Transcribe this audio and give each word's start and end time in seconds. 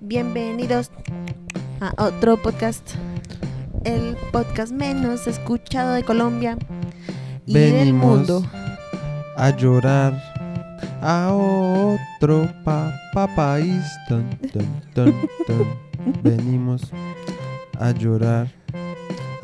Bienvenidos 0.00 0.90
a 1.80 1.92
otro 2.02 2.36
podcast, 2.36 2.94
el 3.84 4.16
podcast 4.32 4.72
menos 4.72 5.26
escuchado 5.26 5.94
de 5.94 6.02
Colombia 6.04 6.56
y 7.46 7.54
del 7.54 7.72
Venimos 7.72 8.18
mundo. 8.28 8.44
a 9.36 9.50
llorar 9.50 10.22
a 11.02 11.32
otro 11.32 12.48
pa, 12.64 12.92
pa- 13.12 13.34
país. 13.34 13.82
Venimos 16.22 16.82
a 17.78 17.90
llorar 17.92 18.48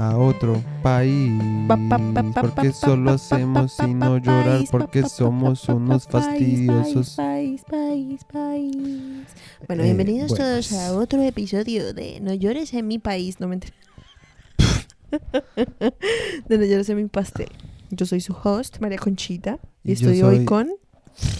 a 0.03 0.19
otro 0.19 0.61
país. 0.82 1.30
Pa, 1.68 1.77
pa, 1.77 1.98
pa, 1.98 2.23
pa, 2.25 2.41
Porque 2.41 2.73
solo 2.73 3.12
hacemos 3.12 3.73
sino 3.73 4.18
llorar 4.18 4.64
porque 4.68 5.09
somos 5.09 5.68
unos 5.68 6.07
pa, 6.07 6.23
país, 6.23 6.67
fastidiosos. 6.67 7.14
País, 7.14 7.62
país, 7.71 8.25
país. 8.25 9.27
Bueno, 9.68 9.85
Eh, 9.85 9.86
bienvenidos 9.86 10.35
todos 10.35 10.72
a 10.72 10.94
otro 10.94 11.22
episodio 11.22 11.94
de 11.94 12.18
No 12.21 12.35
llores 12.35 12.75
en 12.75 12.89
mi 12.89 12.99
país, 12.99 13.39
no 13.39 13.46
me 13.46 13.58
de 16.49 16.58
No 16.58 16.64
llores 16.64 16.89
en 16.89 16.96
mi 16.96 17.07
pastel. 17.07 17.50
Yo 17.91 18.05
soy 18.05 18.21
su 18.21 18.36
host, 18.43 18.80
María 18.80 18.99
Conchita, 18.99 19.61
y, 19.85 19.93
estoy 19.93 20.21
hoy 20.22 20.44
con... 20.44 20.69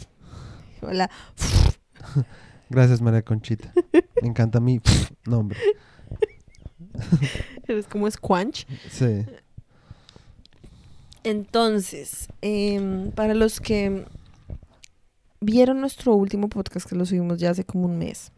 Hola. 0.83 1.11
Gracias, 2.71 3.03
María 3.03 3.23
Conchita. 3.23 3.73
Me 4.23 4.29
encanta 4.29 4.61
mi 4.61 4.81
nombre. 5.27 5.59
Eres 7.69 7.87
como 7.87 8.11
Squanch. 8.11 8.67
Sí. 8.91 9.25
Entonces, 11.25 12.29
em, 12.41 13.13
para 13.13 13.35
los 13.35 13.61
que 13.61 14.05
vieron 15.41 15.81
nuestro 15.81 16.15
último 16.15 16.49
podcast 16.49 16.89
que 16.89 16.97
lo 16.97 17.07
subimos 17.07 17.39
ya 17.39 17.51
hace 17.51 17.65
como 17.65 17.87
un 17.87 17.99
mes, 17.99 18.33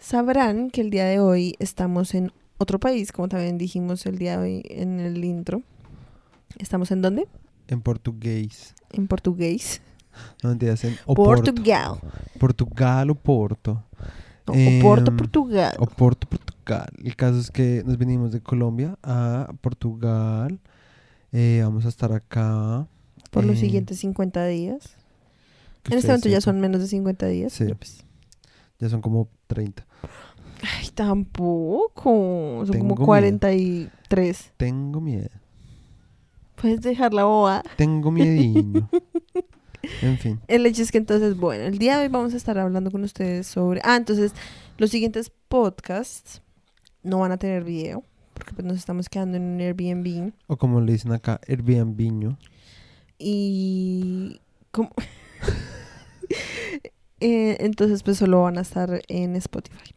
sabrán 0.00 0.70
que 0.70 0.80
el 0.80 0.90
día 0.90 1.04
de 1.04 1.20
hoy 1.20 1.54
estamos 1.58 2.14
en 2.14 2.32
otro 2.58 2.80
país, 2.80 3.12
como 3.12 3.28
también 3.28 3.58
dijimos 3.58 4.06
el 4.06 4.18
día 4.18 4.38
de 4.38 4.42
hoy 4.42 4.62
en 4.68 4.98
el 5.00 5.24
intro. 5.24 5.62
¿Estamos 6.58 6.90
en 6.90 7.02
dónde? 7.02 7.28
En 7.68 7.80
portugués. 7.82 8.74
En 8.90 9.06
portugués. 9.06 9.80
No 10.42 10.50
en. 10.50 10.58
Portugal. 11.06 12.00
Portugal 12.38 13.10
o 13.10 13.14
Porto. 13.14 13.84
No, 14.52 14.78
Oporto, 14.78 15.10
Em, 15.10 15.16
Portugal. 15.16 15.74
Oporto, 15.78 16.26
Portugal. 16.28 16.88
El 17.02 17.16
caso 17.16 17.38
es 17.38 17.50
que 17.50 17.82
nos 17.86 17.96
venimos 17.98 18.32
de 18.32 18.40
Colombia 18.40 18.98
a 19.02 19.52
Portugal. 19.60 20.58
Eh, 21.32 21.60
vamos 21.62 21.84
a 21.84 21.88
estar 21.88 22.12
acá. 22.12 22.86
por 23.30 23.44
los 23.44 23.56
eh, 23.56 23.60
siguientes 23.60 23.98
50 24.00 24.46
días. 24.46 24.96
En 25.90 25.94
este 25.98 26.08
momento 26.08 26.28
ya 26.28 26.40
son 26.40 26.60
menos 26.60 26.80
de 26.80 26.86
50 26.88 27.26
días. 27.26 27.52
Sí. 27.52 27.64
pues- 27.78 28.04
Ya 28.78 28.88
son 28.88 29.00
como 29.00 29.28
30. 29.46 29.84
Ay, 30.62 30.88
tampoco. 30.94 32.62
Son 32.64 32.70
Tengo 32.72 32.94
como 32.94 32.94
miedo. 32.96 33.06
43. 33.06 34.52
Tengo 34.56 35.00
miedo. 35.00 35.28
Puedes 36.60 36.80
dejar 36.80 37.14
la 37.14 37.24
boba. 37.24 37.62
Tengo 37.76 38.10
miediño. 38.10 38.88
en 40.02 40.18
fin. 40.18 40.40
El 40.48 40.66
hecho 40.66 40.82
es 40.82 40.92
que 40.92 40.98
entonces, 40.98 41.36
bueno, 41.36 41.64
el 41.64 41.78
día 41.78 41.96
de 41.96 42.04
hoy 42.04 42.08
vamos 42.08 42.34
a 42.34 42.36
estar 42.36 42.58
hablando 42.58 42.90
con 42.90 43.04
ustedes 43.04 43.46
sobre... 43.46 43.80
Ah, 43.84 43.96
entonces, 43.96 44.32
los 44.76 44.90
siguientes 44.90 45.30
podcasts 45.48 46.42
no 47.02 47.18
van 47.20 47.32
a 47.32 47.36
tener 47.36 47.64
video, 47.64 48.04
porque 48.34 48.52
pues 48.52 48.66
nos 48.66 48.76
estamos 48.76 49.08
quedando 49.08 49.36
en 49.36 49.44
un 49.44 49.60
Airbnb. 49.60 50.32
O 50.46 50.56
como 50.56 50.80
le 50.80 50.92
dicen 50.92 51.12
acá, 51.12 51.40
Airbnb. 51.46 52.36
Y... 53.18 54.40
como 54.70 54.90
Eh, 57.20 57.56
entonces, 57.60 58.02
pues 58.02 58.18
solo 58.18 58.42
van 58.42 58.58
a 58.58 58.60
estar 58.60 59.02
en 59.08 59.34
Spotify. 59.36 59.94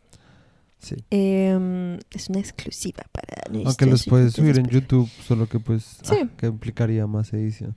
Sí. 0.79 0.95
Em, 1.11 1.99
es 2.11 2.29
una 2.29 2.39
exclusiva 2.39 3.03
para 3.11 3.43
Aunque 3.65 3.85
los 3.85 4.05
puedes 4.05 4.33
subir 4.33 4.57
en. 4.57 4.67
YouTube, 4.67 5.07
solo 5.27 5.47
que 5.47 5.59
pues 5.59 5.99
Sí. 6.01 6.15
ah, 6.19 6.27
que 6.37 6.47
implicaría 6.47 7.05
más 7.05 7.31
edición. 7.33 7.75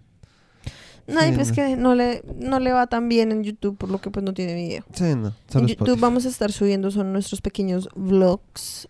No, 1.06 1.20
y 1.24 1.28
Sí, 1.30 1.32
pues 1.34 1.48
no. 1.50 1.54
que 1.54 1.76
no 1.76 1.94
le, 1.94 2.22
no 2.38 2.60
le 2.60 2.72
va 2.72 2.86
tan 2.86 3.08
bien 3.08 3.30
en 3.32 3.44
YouTube, 3.44 3.76
por 3.76 3.90
lo 3.90 4.00
que 4.00 4.10
pues 4.10 4.24
no 4.24 4.32
tiene 4.34 4.54
video. 4.54 4.84
Sí, 4.92 5.14
no. 5.14 5.28
En 5.54 5.66
YouTube 5.66 5.70
Spotify. 5.70 6.00
vamos 6.00 6.24
a 6.26 6.28
estar 6.28 6.50
subiendo 6.52 6.90
son 6.90 7.12
nuestros 7.12 7.40
pequeños 7.40 7.88
vlogs 7.94 8.88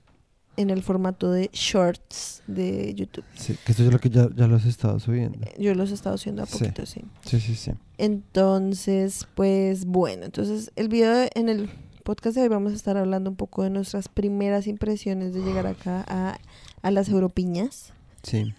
en 0.57 0.71
el 0.71 0.85
formato 0.85 1.33
de 1.33 1.51
shorts 1.53 2.43
de 2.47 2.95
YouTube. 2.95 3.25
Sí, 3.35 3.57
que 3.65 3.73
esto 3.73 3.83
es 3.85 3.93
lo 3.93 3.99
que 3.99 4.09
ya, 4.11 4.29
ya 4.37 4.47
los 4.47 4.65
he 4.65 4.69
estado 4.69 5.01
subiendo. 5.01 5.41
Yo 5.59 5.75
los 5.75 5.91
he 5.91 5.95
estado 5.95 6.15
haciendo 6.15 6.45
a 6.45 6.47
Sí. 6.47 6.59
poquito, 6.59 6.87
sí. 6.87 7.01
Sí, 7.25 7.41
sí, 7.41 7.57
sí. 7.57 7.73
Entonces, 7.99 9.27
pues 9.35 9.85
bueno, 9.85 10.25
entonces 10.25 10.71
el 10.77 10.89
video 10.89 11.13
de- 11.13 11.31
en 11.35 11.49
el 11.49 11.71
podcast 12.05 12.37
de 12.37 12.43
hoy 12.43 12.49
vamos 12.49 12.73
a 12.73 12.77
estar 12.77 12.97
hablando 12.97 13.31
un 13.31 13.37
poco 13.37 13.63
de 13.65 13.71
nuestras 13.71 14.09
primeras 14.09 14.67
impresiones 14.67 15.35
de 15.35 15.41
llegar 15.41 15.67
acá 15.67 16.05
a, 16.07 16.39
a 16.83 16.91
las 16.91 17.09
Europiñas. 17.09 17.93
Sí. 18.23 18.55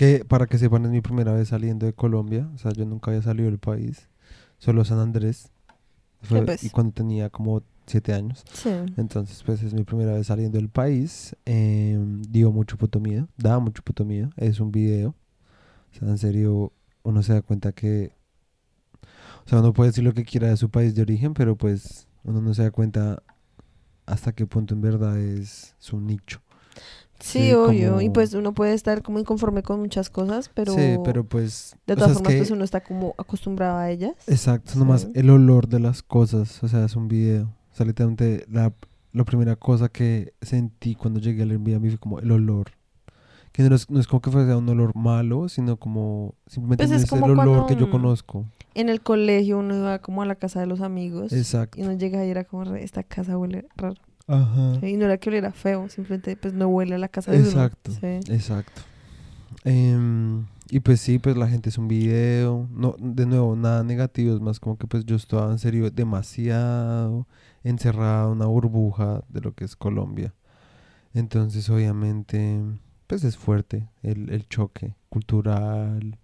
Que 0.00 0.24
para 0.24 0.46
que 0.46 0.56
sepan, 0.56 0.86
es 0.86 0.90
mi 0.90 1.02
primera 1.02 1.32
vez 1.34 1.48
saliendo 1.48 1.84
de 1.84 1.92
Colombia. 1.92 2.48
O 2.54 2.58
sea, 2.58 2.72
yo 2.72 2.86
nunca 2.86 3.10
había 3.10 3.22
salido 3.22 3.50
del 3.50 3.58
país. 3.58 4.08
Solo 4.58 4.84
San 4.84 4.98
Andrés. 4.98 5.50
Fue- 6.22 6.38
Ya, 6.40 6.46
pues. 6.46 6.64
Y 6.64 6.70
cuando 6.70 6.92
tenía 6.92 7.28
como 7.28 7.62
siete 7.86 8.14
años. 8.14 8.42
Sí. 8.52 8.70
Entonces, 8.96 9.42
pues 9.44 9.62
es 9.62 9.74
mi 9.74 9.84
primera 9.84 10.12
vez 10.14 10.26
saliendo 10.28 10.56
del 10.58 10.68
país. 10.70 11.36
Eh, 11.44 11.98
dio 12.28 12.50
mucho 12.50 12.76
puto 12.78 12.98
miedo. 12.98 13.28
Da 13.36 13.58
mucho 13.58 13.82
puto 13.82 14.04
miedo. 14.04 14.30
Es 14.36 14.58
un 14.60 14.72
video. 14.72 15.10
O 15.92 15.98
sea, 15.98 16.08
en 16.08 16.16
serio, 16.18 16.72
uno 17.02 17.22
se 17.22 17.34
da 17.34 17.42
cuenta 17.42 17.72
que... 17.72 18.14
O 19.44 19.48
sea, 19.50 19.58
uno 19.60 19.72
puede 19.72 19.90
decir 19.90 20.04
lo 20.04 20.14
que 20.14 20.24
quiera 20.24 20.48
de 20.48 20.56
su 20.56 20.70
país 20.70 20.94
de 20.94 21.02
origen, 21.02 21.34
pero 21.34 21.56
pues 21.56 22.06
uno 22.24 22.40
no 22.40 22.54
se 22.54 22.62
da 22.62 22.70
cuenta 22.70 23.22
hasta 24.06 24.32
qué 24.32 24.46
punto 24.46 24.74
en 24.74 24.80
verdad 24.80 25.18
es 25.18 25.74
su 25.78 26.00
nicho. 26.00 26.40
Sí, 27.20 27.38
Sí, 27.48 27.52
obvio. 27.52 28.00
Y 28.00 28.08
pues 28.10 28.32
uno 28.34 28.52
puede 28.54 28.72
estar 28.74 29.02
como 29.02 29.18
inconforme 29.18 29.62
con 29.62 29.80
muchas 29.80 30.08
cosas, 30.10 30.50
pero, 30.54 30.74
sí, 30.74 30.96
pero 31.04 31.22
pues... 31.24 31.76
de 31.86 31.92
o 31.92 31.96
todas 31.96 32.10
es 32.12 32.14
formas 32.16 32.32
que- 32.32 32.38
pues 32.38 32.50
uno 32.50 32.64
está 32.64 32.80
como 32.82 33.14
acostumbrado 33.18 33.78
a 33.78 33.90
ellas. 33.90 34.12
Exacto, 34.26 34.72
nomás 34.78 35.02
Sí. 35.02 35.12
el 35.14 35.30
olor 35.30 35.68
de 35.68 35.80
las 35.80 36.02
cosas, 36.02 36.62
o 36.62 36.68
sea, 36.68 36.84
es 36.84 36.96
un 36.96 37.08
video. 37.08 37.44
O 37.72 37.76
sea, 37.76 37.86
literalmente 37.86 38.44
la, 38.50 38.72
la 39.12 39.24
primera 39.24 39.54
cosa 39.56 39.88
que 39.88 40.32
sentí 40.40 40.94
cuando 40.94 41.20
llegué 41.20 41.42
al 41.42 41.50
Airbnb 41.50 41.88
fue 41.90 41.98
como 41.98 42.18
el 42.20 42.30
olor. 42.32 42.72
Que 43.52 43.64
no 43.68 43.74
es, 43.74 43.90
no 43.90 43.98
es 43.98 44.06
como 44.06 44.20
que 44.22 44.30
fuese 44.30 44.54
un 44.54 44.68
olor 44.68 44.94
malo, 44.96 45.48
sino 45.48 45.76
como 45.76 46.34
simplemente 46.46 46.84
Pues 46.86 46.96
es 46.96 47.02
es, 47.04 47.10
como 47.10 47.26
el 47.26 47.32
olor 47.38 47.66
que 47.66 47.74
yo 47.76 47.90
conozco. 47.90 48.46
En 48.74 48.88
el 48.88 49.00
colegio 49.00 49.58
uno 49.58 49.76
iba 49.76 49.98
como 49.98 50.22
a 50.22 50.26
la 50.26 50.36
casa 50.36 50.60
de 50.60 50.66
los 50.66 50.80
amigos 50.80 51.32
Exacto. 51.32 51.78
y 51.78 51.82
uno 51.82 51.94
llega 51.94 52.24
y 52.24 52.30
era 52.30 52.44
como, 52.44 52.62
"Re, 52.64 52.84
esta 52.84 53.02
casa 53.02 53.36
huele 53.36 53.66
raro. 53.76 53.96
Ajá. 54.30 54.86
Y 54.86 54.96
no 54.96 55.06
era 55.06 55.18
que 55.18 55.28
oliera 55.28 55.50
feo, 55.50 55.88
simplemente 55.88 56.36
pues 56.36 56.54
no 56.54 56.68
huele 56.68 56.94
a 56.94 56.98
la 56.98 57.08
casa 57.08 57.32
de 57.32 57.38
uno. 57.38 57.48
Exacto. 57.48 57.90
Sí. 57.90 58.32
Exacto. 58.32 58.82
Em, 59.64 60.46
y 60.70 60.80
pues 60.80 61.00
sí, 61.00 61.18
pues 61.18 61.36
la 61.36 61.48
gente 61.48 61.68
es 61.68 61.78
un 61.78 61.88
video. 61.88 62.68
No, 62.70 62.94
de 62.98 63.26
nuevo, 63.26 63.56
nada 63.56 63.82
negativo, 63.82 64.34
es 64.34 64.40
más 64.40 64.60
como 64.60 64.78
que 64.78 64.86
pues 64.86 65.04
yo 65.04 65.16
estaba 65.16 65.50
en 65.50 65.58
serio 65.58 65.90
demasiado 65.90 67.26
encerrado 67.64 68.28
en 68.30 68.36
una 68.36 68.46
burbuja 68.46 69.24
de 69.28 69.40
lo 69.40 69.52
que 69.52 69.64
es 69.64 69.74
Colombia. 69.74 70.32
Entonces, 71.12 71.68
obviamente, 71.68 72.60
pues 73.08 73.24
es 73.24 73.36
fuerte 73.36 73.88
el, 74.02 74.30
el 74.30 74.48
choque 74.48 74.94
cultural. 75.08 76.18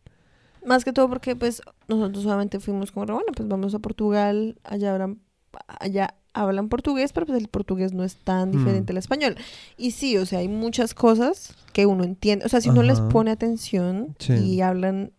Más 0.65 0.84
que 0.84 0.93
todo 0.93 1.09
porque 1.09 1.37
pues 1.37 1.61
nosotros 1.89 2.22
solamente 2.22 2.61
fuimos 2.61 2.93
como, 2.93 3.06
bueno, 3.06 3.33
pues 3.34 3.49
vamos 3.49 3.75
a 3.75 3.78
Portugal, 3.81 4.59
allá 4.65 4.93
hablan, 4.93 5.19
allá 5.67 6.15
hablan 6.34 6.69
portugués, 6.69 7.12
pero 7.12 7.27
pues 7.27 7.39
el 7.41 7.49
portugués 7.49 7.93
no 7.94 8.05
es 8.05 8.17
tan 8.17 8.50
diferente 8.50 8.93
Mm. 8.93 8.94
al 8.94 8.99
español. 8.99 9.37
Y 9.78 9.93
sí, 9.93 10.17
o 10.19 10.27
sea, 10.27 10.41
hay 10.41 10.49
muchas 10.49 10.93
cosas 10.94 11.55
que 11.72 11.87
uno 11.87 12.05
entiende, 12.05 12.44
o 12.44 12.49
sea, 12.49 12.61
si 12.61 12.69
uno 12.69 12.83
les 12.83 12.99
Ajá. 12.99 13.09
pone 13.09 13.31
atención 13.31 14.15
Sí. 14.19 14.34
y 14.34 14.61
hablan 14.61 15.12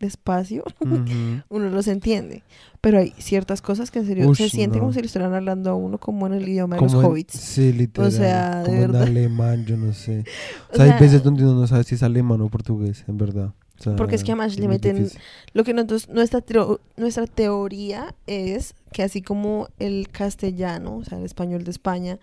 despacio, 0.00 0.64
Ujú. 0.80 1.04
uno 1.48 1.70
los 1.70 1.86
entiende. 1.88 2.42
Pero 2.80 2.98
hay 2.98 3.14
ciertas 3.18 3.62
cosas 3.62 3.90
que 3.90 4.00
en 4.00 4.06
serio 4.06 4.28
Ush, 4.28 4.36
se 4.36 4.48
siente 4.50 4.78
como 4.78 4.90
no. 4.90 4.94
si 4.94 5.00
le 5.00 5.06
estuvieran 5.06 5.32
hablando 5.34 5.70
a 5.70 5.74
uno 5.74 5.96
como 5.98 6.26
en 6.26 6.34
el 6.34 6.46
idioma 6.48 6.74
de 6.76 6.80
Como 6.80 6.92
los 6.92 7.02
en- 7.04 7.10
hobbits. 7.10 7.32
Sí, 7.38 7.72
literal. 7.72 8.12
sea, 8.12 8.58
de 8.58 8.64
como 8.66 8.76
en 8.82 8.92
verdad. 8.92 9.02
alemán, 9.04 9.64
yo 9.64 9.76
no 9.76 9.92
sé. 9.94 10.24
O 10.70 10.74
O 10.74 10.76
sea, 10.76 10.84
hay 10.84 10.90
sea, 10.90 10.98
veces 11.00 11.22
donde 11.22 11.44
uno 11.44 11.54
no 11.60 11.66
sabe 11.66 11.84
si 11.84 11.94
es 11.94 12.02
alemán 12.02 12.40
o 12.42 12.48
portugués, 12.50 13.04
en 13.08 13.16
verdad. 13.16 13.54
O 13.78 13.82
sea, 13.82 13.96
Porque 13.96 14.14
es 14.16 14.22
que 14.24 14.32
además 14.32 14.58
le 14.58 14.68
meten- 14.68 14.96
difícil. 14.98 15.20
Lo 15.54 15.64
que 15.64 15.72
nosotros, 15.72 16.08
nuestra, 16.10 16.40
teo- 16.42 16.80
nuestra 16.96 17.26
teoría 17.26 18.14
es 18.26 18.74
que 18.94 19.02
así 19.02 19.20
como 19.22 19.68
el 19.80 20.08
castellano, 20.08 20.98
o 20.98 21.04
sea, 21.04 21.18
el 21.18 21.24
español 21.24 21.64
de 21.64 21.72
España, 21.72 22.18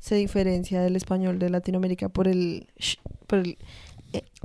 se 0.00 0.14
diferencia 0.14 0.80
del 0.80 0.94
español 0.96 1.38
de 1.40 1.50
Latinoamérica 1.50 2.08
por 2.08 2.28
el... 2.28 2.68
sh- 2.78 2.98
por 3.26 3.40
el 3.40 3.58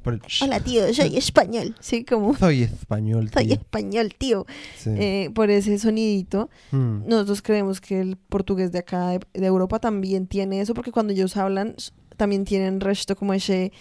Por 0.04 0.13
el 0.16 0.21
Hola 0.42 0.60
tío, 0.62 0.92
soy 0.94 1.16
español. 1.16 1.75
Sí, 1.80 2.04
como... 2.04 2.36
Soy 2.39 2.63
español, 2.63 3.30
Soy 3.33 3.45
tío. 3.45 3.54
español, 3.54 4.16
tío. 4.18 4.45
Sí. 4.77 4.89
Eh, 4.98 5.30
por 5.36 5.51
ese 5.51 5.77
sonidito. 5.77 6.50
Mm. 6.71 7.07
Nosotros 7.07 7.42
creemos 7.44 7.80
que 7.81 8.01
el 8.01 8.18
portugués 8.18 8.71
de 8.71 8.80
acá, 8.80 9.10
de, 9.10 9.19
de 9.33 9.45
Europa, 9.45 9.77
también 9.80 10.25
tiene 10.25 10.62
eso, 10.62 10.74
porque 10.74 10.92
cuando 10.92 11.13
ellos 11.13 11.38
hablan, 11.38 11.75
también 12.18 12.45
tienen 12.45 12.80
resto 12.80 13.16
como 13.16 13.33
ese 13.33 13.71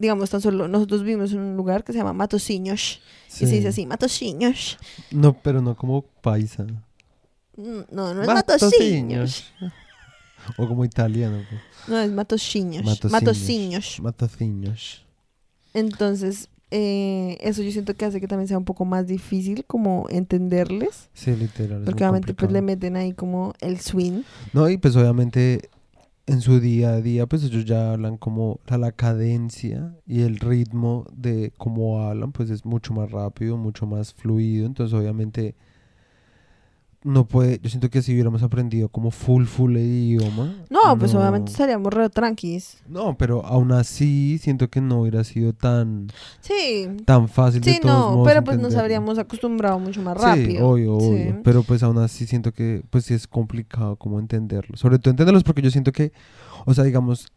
digamos, 0.00 0.30
tan 0.30 0.40
solo 0.40 0.66
nosotros 0.66 1.02
vivimos 1.02 1.30
en 1.32 1.40
un 1.40 1.56
lugar 1.58 1.84
que 1.84 1.92
se 1.92 1.98
llama 1.98 2.14
Matosiños. 2.14 3.02
Y 3.28 3.32
se 3.32 3.46
Sí. 3.46 3.56
dice 3.56 3.68
así, 3.68 3.84
Matosiños. 3.84 4.78
No, 5.10 5.34
pero 5.34 5.60
no 5.60 5.76
como 5.76 6.00
paisa. 6.22 6.64
No, 7.90 8.14
no 8.14 8.22
es 8.22 8.26
Matosiños. 8.26 9.52
Matosiños. 9.60 9.76
O 10.56 10.66
como 10.66 10.84
italiano. 10.84 11.38
pues. 11.48 11.60
No, 11.88 11.98
es 11.98 12.10
Matosiños. 12.10 12.84
Matosiños. 12.84 13.12
Matosiños. 13.12 14.00
Matociños. 14.00 15.06
Entonces, 15.74 16.48
eh, 16.70 17.36
eso 17.40 17.62
yo 17.62 17.70
siento 17.72 17.94
que 17.94 18.04
hace 18.04 18.20
que 18.20 18.28
también 18.28 18.48
sea 18.48 18.58
un 18.58 18.64
poco 18.64 18.84
más 18.84 19.06
difícil 19.06 19.64
como 19.64 20.06
entenderles. 20.08 21.08
Sí, 21.14 21.34
literal. 21.34 21.82
Porque 21.84 22.04
obviamente 22.04 22.34
pues 22.34 22.52
le 22.52 22.62
meten 22.62 22.96
ahí 22.96 23.12
como 23.12 23.54
el 23.60 23.80
swing. 23.80 24.22
No, 24.52 24.68
y 24.68 24.76
pues 24.76 24.96
obviamente 24.96 25.68
en 26.26 26.40
su 26.40 26.60
día 26.60 26.90
a 26.90 27.00
día, 27.00 27.26
pues 27.26 27.42
ellos 27.42 27.64
ya 27.64 27.92
hablan 27.92 28.16
como 28.16 28.60
sea, 28.68 28.78
la 28.78 28.92
cadencia 28.92 29.96
y 30.06 30.22
el 30.22 30.38
ritmo 30.38 31.06
de 31.12 31.52
cómo 31.58 32.02
hablan, 32.02 32.30
pues 32.30 32.50
es 32.50 32.64
mucho 32.64 32.92
más 32.94 33.10
rápido, 33.10 33.56
mucho 33.56 33.84
más 33.86 34.14
fluido. 34.14 34.64
Entonces, 34.64 34.96
obviamente, 34.96 35.56
no 37.02 37.24
puede. 37.26 37.58
Yo 37.62 37.70
siento 37.70 37.88
que 37.88 38.02
si 38.02 38.12
hubiéramos 38.12 38.42
aprendido 38.42 38.88
como 38.90 39.10
full, 39.10 39.44
full 39.46 39.76
el 39.76 39.84
idioma. 39.86 40.54
No, 40.68 40.98
pues 40.98 41.14
obviamente 41.14 41.50
estaríamos 41.50 41.92
re 41.94 42.10
tranquis. 42.10 42.78
No, 42.86 43.16
pero 43.16 43.44
aún 43.46 43.72
así 43.72 44.38
siento 44.38 44.68
que 44.68 44.80
no 44.82 45.00
hubiera 45.00 45.24
sido 45.24 45.54
tan, 45.54 46.08
Sí, 46.40 46.88
tan 47.06 47.28
fácil 47.28 47.62
de 47.62 47.72
sí, 47.74 47.80
todos 47.80 47.94
no, 47.94 48.10
modos 48.16 48.28
pero 48.28 48.44
pues 48.44 48.58
nos 48.58 48.74
habríamos 48.74 49.18
acostumbrado 49.18 49.78
mucho 49.78 50.02
más 50.02 50.18
Sí, 50.18 50.24
rápido. 50.26 50.68
obvio, 50.68 51.00
Sí. 51.00 51.06
obvio. 51.06 51.40
Pero 51.42 51.62
pues 51.62 51.82
aún 51.82 51.96
así 51.98 52.26
siento 52.26 52.52
que 52.52 52.82
pues 52.90 53.04
sí 53.06 53.14
es 53.14 53.26
complicado 53.26 53.96
como 53.96 54.18
entenderlo. 54.20 54.76
Sobre 54.76 54.98
todo 54.98 55.10
entenderlos 55.10 55.42
porque 55.42 55.62
yo 55.62 55.70
siento 55.70 55.92
que, 55.92 56.12
o 56.66 56.74
sea, 56.74 56.84
digamos, 56.84 57.28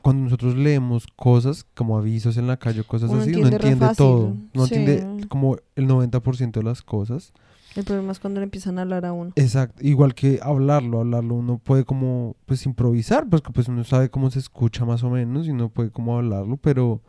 cuando 0.00 0.24
nosotros 0.24 0.56
leemos 0.56 1.06
cosas 1.14 1.66
como 1.74 1.98
avisos 1.98 2.38
en 2.38 2.46
la 2.46 2.56
calle 2.56 2.80
o 2.80 2.84
cosas 2.86 3.10
Uno 3.10 3.20
así, 3.20 3.34
uno 3.34 3.48
entiende 3.48 3.86
todo. 3.96 4.34
No 4.54 4.62
entiende 4.64 5.26
como 5.28 5.58
el 5.76 5.86
90% 5.86 6.52
de 6.52 6.62
las 6.62 6.80
cosas. 6.80 7.34
El 7.76 7.84
problema 7.84 8.12
es 8.12 8.18
cuando 8.18 8.40
le 8.40 8.44
empiezan 8.44 8.78
a 8.78 8.82
hablar 8.82 9.04
a 9.04 9.12
uno. 9.12 9.32
Exacto. 9.36 9.86
Igual 9.86 10.14
que 10.14 10.40
hablarlo, 10.42 11.00
hablarlo 11.00 11.34
uno 11.34 11.58
puede 11.58 11.84
como 11.84 12.36
pues 12.46 12.66
improvisar, 12.66 13.28
porque 13.28 13.52
pues 13.52 13.68
uno 13.68 13.84
sabe 13.84 14.10
cómo 14.10 14.30
se 14.30 14.40
escucha 14.40 14.84
más 14.84 15.04
o 15.04 15.10
menos 15.10 15.46
y 15.46 15.50
uno 15.50 15.68
puede 15.68 15.90
como 15.90 16.16
hablarlo, 16.16 16.56
pero 16.56 17.00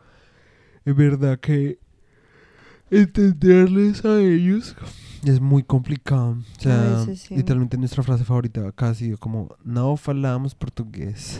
es 0.85 0.95
verdad 0.95 1.39
que 1.39 1.79
entenderles 2.91 4.05
a 4.05 4.19
ellos 4.19 4.75
es 5.25 5.39
muy 5.39 5.63
complicado. 5.63 6.37
O 6.57 6.61
sea, 6.61 7.05
veces 7.05 7.21
sí. 7.21 7.35
literalmente 7.35 7.77
nuestra 7.77 8.03
frase 8.03 8.23
favorita 8.23 8.67
acá 8.67 8.89
ha 8.89 8.95
sido 8.95 9.17
como 9.17 9.55
no 9.63 9.97
falamos 9.97 10.53
portugués. 10.55 11.39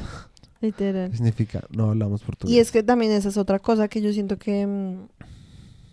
Literal. 0.61 1.11
Significa 1.11 1.63
no 1.71 1.89
hablamos 1.89 2.21
portugués. 2.21 2.55
Y 2.55 2.59
es 2.59 2.71
que 2.71 2.83
también 2.83 3.11
esa 3.11 3.29
es 3.29 3.37
otra 3.37 3.59
cosa 3.59 3.87
que 3.87 4.01
yo 4.01 4.13
siento 4.13 4.37
que 4.37 4.67
mm, 4.67 5.20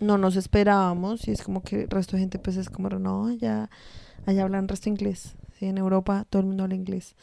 no 0.01 0.19
nos 0.19 0.37
esperábamos 0.37 1.27
y 1.29 1.33
es 1.33 1.43
como 1.43 1.63
que 1.63 1.83
el 1.83 1.91
resto 1.91 2.17
de 2.17 2.21
gente 2.21 2.39
pues 2.39 2.57
es 2.57 2.71
como, 2.71 2.89
no, 2.89 3.27
allá, 3.27 3.69
allá 4.27 4.43
hablan 4.45 4.69
resto 4.69 4.89
inglés. 4.89 5.35
Sí, 5.59 5.67
en 5.67 5.79
Europa 5.79 6.25
todo 6.31 6.41
el 6.41 6.47
mundo 6.47 6.65
habla 6.65 6.77
inglés. 6.77 7.15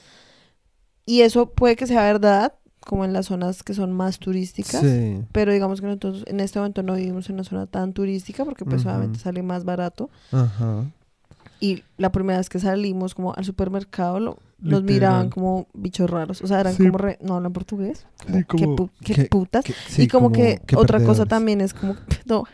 Y 1.05 1.21
eso 1.21 1.47
puede 1.51 1.75
que 1.75 1.87
sea 1.87 2.01
verdad, 2.03 2.53
como 2.81 3.05
en 3.05 3.13
las 3.13 3.27
zonas 3.27 3.63
que 3.63 3.73
son 3.73 3.91
más 3.93 4.19
turísticas. 4.19 4.81
Sí. 4.81 5.23
Pero 5.31 5.51
digamos 5.53 5.79
que 5.81 5.87
nosotros 5.87 6.23
en 6.27 6.39
este 6.39 6.59
momento 6.59 6.83
no 6.83 6.95
vivimos 6.95 7.29
en 7.29 7.35
una 7.35 7.43
zona 7.43 7.65
tan 7.67 7.93
turística 7.93 8.43
porque 8.45 8.65
pues 8.65 8.85
obviamente 8.85 9.19
sale 9.19 9.41
más 9.43 9.63
barato. 9.63 10.09
Ajá. 10.31 10.83
Y 11.59 11.83
la 11.97 12.11
primera 12.11 12.37
vez 12.39 12.49
que 12.49 12.59
salimos 12.59 13.15
como 13.15 13.33
al 13.33 13.45
supermercado 13.45 14.19
lo- 14.19 14.39
Literal. 14.61 14.83
miraban 14.83 15.29
como 15.29 15.67
bichos 15.73 16.09
raros. 16.09 16.41
O 16.41 16.47
sea, 16.47 16.59
eran 16.61 16.73
Sí. 16.75 16.85
como 16.85 16.97
re- 16.97 17.19
no 17.21 17.35
hablan 17.35 17.53
portugués. 17.53 18.05
Como, 18.25 18.37
Sí, 18.39 18.45
¿qué, 18.49 18.63
como, 18.65 18.75
pu- 18.77 18.89
qué 19.03 19.13
¿qué- 19.15 19.25
putas? 19.25 19.65
Sí, 19.87 20.03
y 20.03 20.07
como, 20.07 20.31
que 20.31 20.59
otra 20.75 21.03
cosa 21.03 21.25
también 21.25 21.61
es 21.61 21.73
como, 21.73 21.95
no, 22.25 22.45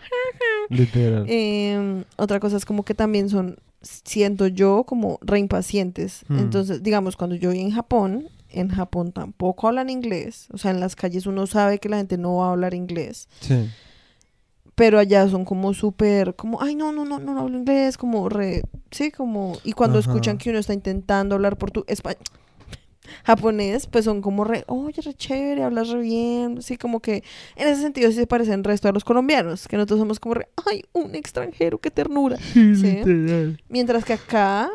Literal. 0.69 1.25
em, 1.27 2.03
otra 2.17 2.39
cosa 2.39 2.57
es 2.57 2.65
como 2.65 2.83
que 2.83 2.93
también 2.93 3.29
son, 3.29 3.57
siento 3.81 4.47
yo, 4.47 4.83
como 4.85 5.19
re 5.21 5.39
impacientes. 5.39 6.23
Hmm. 6.27 6.39
Entonces, 6.39 6.83
digamos, 6.83 7.15
cuando 7.17 7.35
yo 7.35 7.49
voy 7.49 7.59
en 7.59 7.71
Japón, 7.71 8.27
en 8.49 8.69
Japón 8.69 9.11
tampoco 9.11 9.67
hablan 9.67 9.89
inglés. 9.89 10.47
O 10.51 10.57
sea, 10.57 10.71
en 10.71 10.79
las 10.79 10.95
calles 10.95 11.25
uno 11.25 11.47
sabe 11.47 11.79
que 11.79 11.89
la 11.89 11.97
gente 11.97 12.17
no 12.17 12.35
va 12.37 12.47
a 12.47 12.51
hablar 12.51 12.73
inglés. 12.73 13.27
sí. 13.41 13.69
Pero 14.75 14.99
allá 14.99 15.27
son 15.27 15.45
como 15.45 15.73
súper, 15.73 16.35
como, 16.35 16.61
ay, 16.61 16.75
no, 16.75 16.91
no, 16.91 17.05
no, 17.05 17.19
no, 17.19 17.33
no 17.33 17.41
hablo 17.41 17.57
inglés, 17.57 17.97
como 17.97 18.29
re, 18.29 18.63
sí, 18.89 19.11
como, 19.11 19.57
y 19.63 19.73
cuando 19.73 19.99
Ajá. 19.99 20.07
escuchan 20.07 20.37
que 20.37 20.49
uno 20.49 20.59
está 20.59 20.73
intentando 20.73 21.35
hablar 21.35 21.57
por 21.57 21.71
tu 21.71 21.85
japonés, 23.23 23.87
pues 23.87 24.05
son 24.05 24.21
como 24.21 24.43
re, 24.43 24.63
oye, 24.67 25.01
re 25.01 25.13
chévere, 25.13 25.63
hablas 25.63 25.89
re 25.89 26.01
bien, 26.01 26.61
sí, 26.61 26.77
como 26.77 26.99
que 27.01 27.23
en 27.55 27.67
ese 27.67 27.81
sentido 27.81 28.09
sí 28.09 28.15
se 28.15 28.27
parecen 28.27 28.55
el 28.55 28.63
resto 28.63 28.87
de 28.87 28.93
los 28.93 29.03
colombianos, 29.03 29.67
que 29.67 29.75
nosotros 29.75 29.99
somos 29.99 30.19
como 30.19 30.35
re, 30.35 30.47
ay, 30.69 30.83
un 30.93 31.15
extranjero, 31.15 31.79
qué 31.79 31.91
ternura. 31.91 32.37
Sí. 32.73 33.01
Mientras 33.69 34.05
que 34.05 34.13
acá 34.13 34.69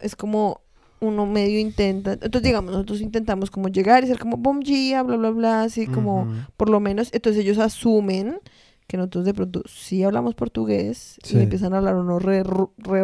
es 0.00 0.16
como 0.16 0.62
uno 1.00 1.26
medio 1.26 1.58
intenta, 1.58 2.12
entonces 2.12 2.42
digamos, 2.42 2.72
nosotros 2.72 3.00
intentamos 3.00 3.50
como 3.50 3.68
llegar 3.68 4.04
y 4.04 4.06
ser 4.06 4.18
como 4.18 4.36
bom 4.36 4.60
dia, 4.60 5.02
bla, 5.02 5.16
bla, 5.16 5.30
bla, 5.30 5.62
así 5.62 5.86
como 5.86 6.28
por 6.56 6.70
lo 6.70 6.80
menos, 6.80 7.10
entonces 7.12 7.42
ellos 7.42 7.58
asumen 7.58 8.38
que 8.86 8.96
nosotros 8.96 9.24
de 9.24 9.34
pronto 9.34 9.62
sí 9.66 10.02
hablamos 10.02 10.34
portugués 10.34 11.18
Sí. 11.22 11.38
y 11.38 11.40
empiezan 11.42 11.72
a 11.74 11.78
hablar 11.78 11.96
uno 11.96 12.18
re, 12.18 12.42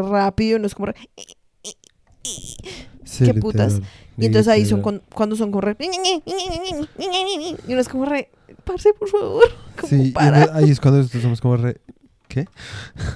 rápido 0.03 0.59
y 0.59 0.61
no 0.61 0.67
es 0.67 0.75
como 0.75 0.87
re- 0.87 0.95
Sí, 3.05 3.25
qué 3.25 3.35
putas. 3.35 3.81
y 4.19 4.27
entonces 4.27 4.49
ahí 4.49 4.67
son 4.67 4.83
con- 4.83 5.03
cuando 5.15 5.35
son 5.37 5.51
como 5.51 5.63
re 5.63 5.77
y 7.67 7.73
uno 7.73 7.81
es 7.81 7.89
como 7.89 8.05
re 8.05 8.29
parce 8.65 8.93
por 8.93 9.09
favor 9.09 9.45
como 9.81 9.89
Sí, 10.05 10.11
para 10.11 10.55
ahí 10.55 10.71
es 10.71 10.81
cuando 10.81 10.99
nosotros 10.99 11.23
somos 11.23 11.41
como 11.41 11.57
re... 11.57 11.81
¿Qué? 12.29 12.45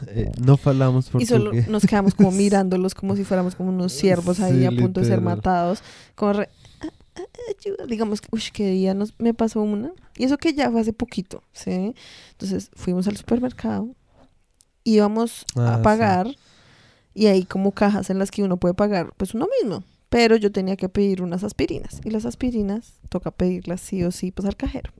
Eh, 0.08 0.30
no 0.42 0.56
falamos 0.56 1.10
y 1.18 1.26
solo 1.26 1.44
portugués. 1.50 1.68
nos 1.68 1.84
quedamos 1.84 2.14
como 2.14 2.30
mirándolos 2.30 2.94
como 2.94 3.14
si 3.14 3.24
fuéramos 3.24 3.54
como 3.54 3.68
unos 3.68 3.92
ciervos 3.92 4.40
ahí 4.40 4.60
Sí, 4.60 4.64
a 4.64 4.70
punto 4.70 5.00
de 5.00 5.06
ser 5.06 5.20
matados 5.20 5.82
como 6.14 6.32
re 6.32 6.48
"Ah, 6.48 6.50
ah, 6.61 6.61
ayuda". 7.50 7.86
digamos 7.86 8.20
que 8.20 8.28
uy, 8.32 8.42
qué 8.52 8.70
día 8.70 8.94
nos 8.94 9.14
me 9.18 9.34
pasó 9.34 9.62
una. 9.62 9.92
Y 10.16 10.24
eso 10.24 10.38
que 10.38 10.52
ya 10.54 10.70
fue 10.70 10.80
hace 10.80 10.92
poquito 10.92 11.42
sí 11.52 11.94
entonces 12.32 12.70
fuimos 12.74 13.06
al 13.08 13.16
supermercado 13.16 13.94
íbamos 14.84 15.44
Ah, 15.56 15.74
a 15.74 15.76
sí. 15.78 15.82
pagar 15.82 16.28
y 17.14 17.26
hay 17.26 17.44
como 17.44 17.72
cajas 17.72 18.10
en 18.10 18.18
las 18.18 18.30
que 18.30 18.42
uno 18.42 18.56
puede 18.56 18.74
pagar 18.74 19.12
pues 19.16 19.34
uno 19.34 19.46
mismo. 19.62 19.84
Pero 20.08 20.36
yo 20.36 20.52
tenía 20.52 20.76
que 20.76 20.88
pedir 20.90 21.22
unas 21.22 21.42
aspirinas 21.44 22.00
y 22.04 22.10
las 22.10 22.26
aspirinas 22.26 23.00
toca 23.08 23.30
pedirlas 23.30 23.80
sí 23.80 24.02
o 24.04 24.10
sí 24.10 24.30
pues 24.30 24.46
al 24.46 24.56
cajero. 24.56 24.92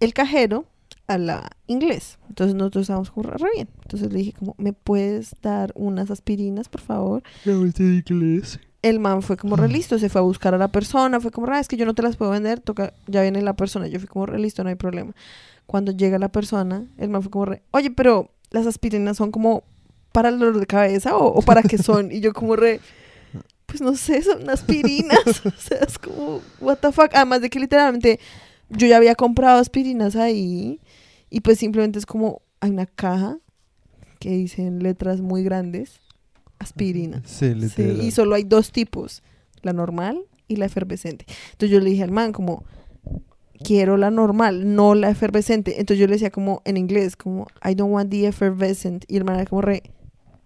El 0.00 0.12
cajero 0.12 0.66
habla 1.06 1.50
inglés. 1.66 2.18
Entonces 2.28 2.54
nosotros 2.54 2.82
estábamos 2.82 3.10
como 3.10 3.30
re 3.30 3.48
bien. 3.54 3.68
Entonces 3.82 4.12
le 4.12 4.18
dije 4.18 4.32
como 4.32 4.54
me 4.58 4.72
puedes 4.74 5.34
dar 5.42 5.72
unas 5.76 6.10
aspirinas 6.10 6.68
por 6.68 6.80
favor 6.82 7.22
es 7.44 7.74
de 7.74 7.84
inglés. 8.06 8.58
El 8.84 9.00
man 9.00 9.22
fue 9.22 9.38
como 9.38 9.56
re 9.56 9.68
listo, 9.68 9.98
se 9.98 10.10
fue 10.10 10.20
a 10.20 10.22
buscar 10.24 10.54
a 10.54 10.58
la 10.58 10.68
persona, 10.68 11.18
fue 11.18 11.30
como, 11.30 11.46
"Ah, 11.48 11.58
es 11.58 11.68
que 11.68 11.76
yo 11.78 11.86
no 11.86 11.94
te 11.94 12.02
las 12.02 12.16
puedo 12.16 12.30
vender, 12.30 12.60
toca, 12.60 12.92
ya 13.06 13.22
viene 13.22 13.40
la 13.40 13.54
persona, 13.56 13.88
yo 13.88 13.98
fui 13.98 14.06
como 14.06 14.26
re 14.26 14.38
listo, 14.38 14.62
no 14.62 14.68
hay 14.68 14.74
problema. 14.74 15.14
Cuando 15.66 15.90
llega 15.92 16.18
la 16.18 16.28
persona, 16.28 16.84
el 16.98 17.08
man 17.08 17.22
fue 17.22 17.30
como 17.30 17.46
re, 17.46 17.62
oye, 17.70 17.90
pero 17.90 18.30
las 18.50 18.66
aspirinas 18.66 19.16
son 19.16 19.30
como 19.30 19.64
para 20.12 20.28
el 20.28 20.38
dolor 20.38 20.60
de 20.60 20.66
cabeza 20.66 21.16
o, 21.16 21.26
o 21.28 21.40
para 21.40 21.62
qué 21.62 21.78
son, 21.78 22.12
y 22.12 22.20
yo 22.20 22.34
como 22.34 22.56
re, 22.56 22.80
pues 23.66 23.80
no 23.80 23.96
sé, 23.96 24.22
son 24.22 24.48
aspirinas, 24.50 25.18
o 25.46 25.50
sea, 25.58 25.78
es 25.78 25.98
como, 25.98 26.42
what 26.60 26.76
the 26.78 26.92
fuck, 26.92 27.10
además 27.14 27.40
de 27.40 27.48
que 27.48 27.58
literalmente 27.58 28.20
yo 28.68 28.86
ya 28.86 28.98
había 28.98 29.14
comprado 29.14 29.58
aspirinas 29.60 30.14
ahí, 30.14 30.78
y 31.30 31.40
pues 31.40 31.58
simplemente 31.58 31.98
es 31.98 32.04
como, 32.04 32.42
hay 32.60 32.70
una 32.70 32.84
caja 32.86 33.38
que 34.20 34.28
dice 34.30 34.66
en 34.66 34.82
letras 34.82 35.22
muy 35.22 35.42
grandes, 35.42 36.00
aspirina. 36.64 37.22
Sí, 37.24 37.48
Sí, 37.48 37.54
literal. 37.54 38.02
y 38.02 38.10
solo 38.10 38.34
hay 38.34 38.42
dos 38.44 38.72
tipos, 38.72 39.22
la 39.62 39.72
normal 39.72 40.18
y 40.48 40.56
la 40.56 40.66
efervescente. 40.66 41.24
Entonces 41.52 41.70
yo 41.70 41.80
le 41.80 41.90
dije 41.90 42.02
al 42.02 42.10
man 42.10 42.32
como, 42.32 42.64
quiero 43.62 43.96
la 43.96 44.10
normal, 44.10 44.74
no 44.74 44.94
la 44.94 45.10
efervescente. 45.10 45.72
Entonces 45.80 45.98
yo 46.00 46.06
le 46.06 46.14
decía 46.14 46.30
como 46.30 46.60
en 46.64 46.76
inglés, 46.76 47.16
como, 47.16 47.46
I 47.64 47.74
don't 47.74 47.92
want 47.92 48.10
the 48.10 48.26
effervescent. 48.26 49.04
Y 49.08 49.16
el 49.16 49.24
man 49.24 49.36
era 49.36 49.46
como 49.46 49.62
re, 49.62 49.82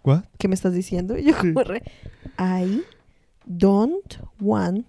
¿What? 0.04 0.24
¿qué 0.38 0.46
me 0.48 0.54
estás 0.54 0.72
diciendo? 0.74 1.18
Y 1.18 1.24
yo 1.24 1.32
Sí. 1.32 1.52
como 1.52 1.64
re, 1.64 1.82
I 2.38 2.82
don't 3.46 4.14
want 4.40 4.86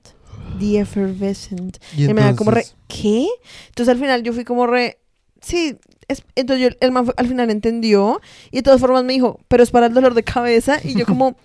the 0.60 0.80
effervescent. 0.80 1.78
Y 1.98 2.02
Y 2.02 2.06
el 2.06 2.14
man 2.14 2.26
era 2.26 2.36
como 2.36 2.52
re, 2.52 2.62
entonces- 2.62 2.78
¿qué? 2.88 3.28
Entonces 3.70 3.92
al 3.94 4.00
final 4.00 4.24
yo 4.24 4.34
fui 4.34 4.44
como 4.44 4.68
re, 4.68 5.00
sí. 5.42 5.78
Es- 6.10 6.24
entonces 6.36 6.72
yo- 6.74 6.78
el 6.82 6.92
man 6.92 7.06
fue- 7.06 7.14
al 7.18 7.28
final 7.28 7.50
entendió 7.50 8.20
y 8.52 8.58
de 8.58 8.64
todas 8.64 8.82
formas 8.82 9.04
me 9.06 9.14
dijo, 9.14 9.40
pero 9.48 9.64
es 9.64 9.72
para 9.72 9.86
el 9.86 9.94
dolor 9.94 10.14
de 10.14 10.24
cabeza. 10.24 10.80
Y 10.84 10.96
yo 10.96 11.06
como, 11.06 11.38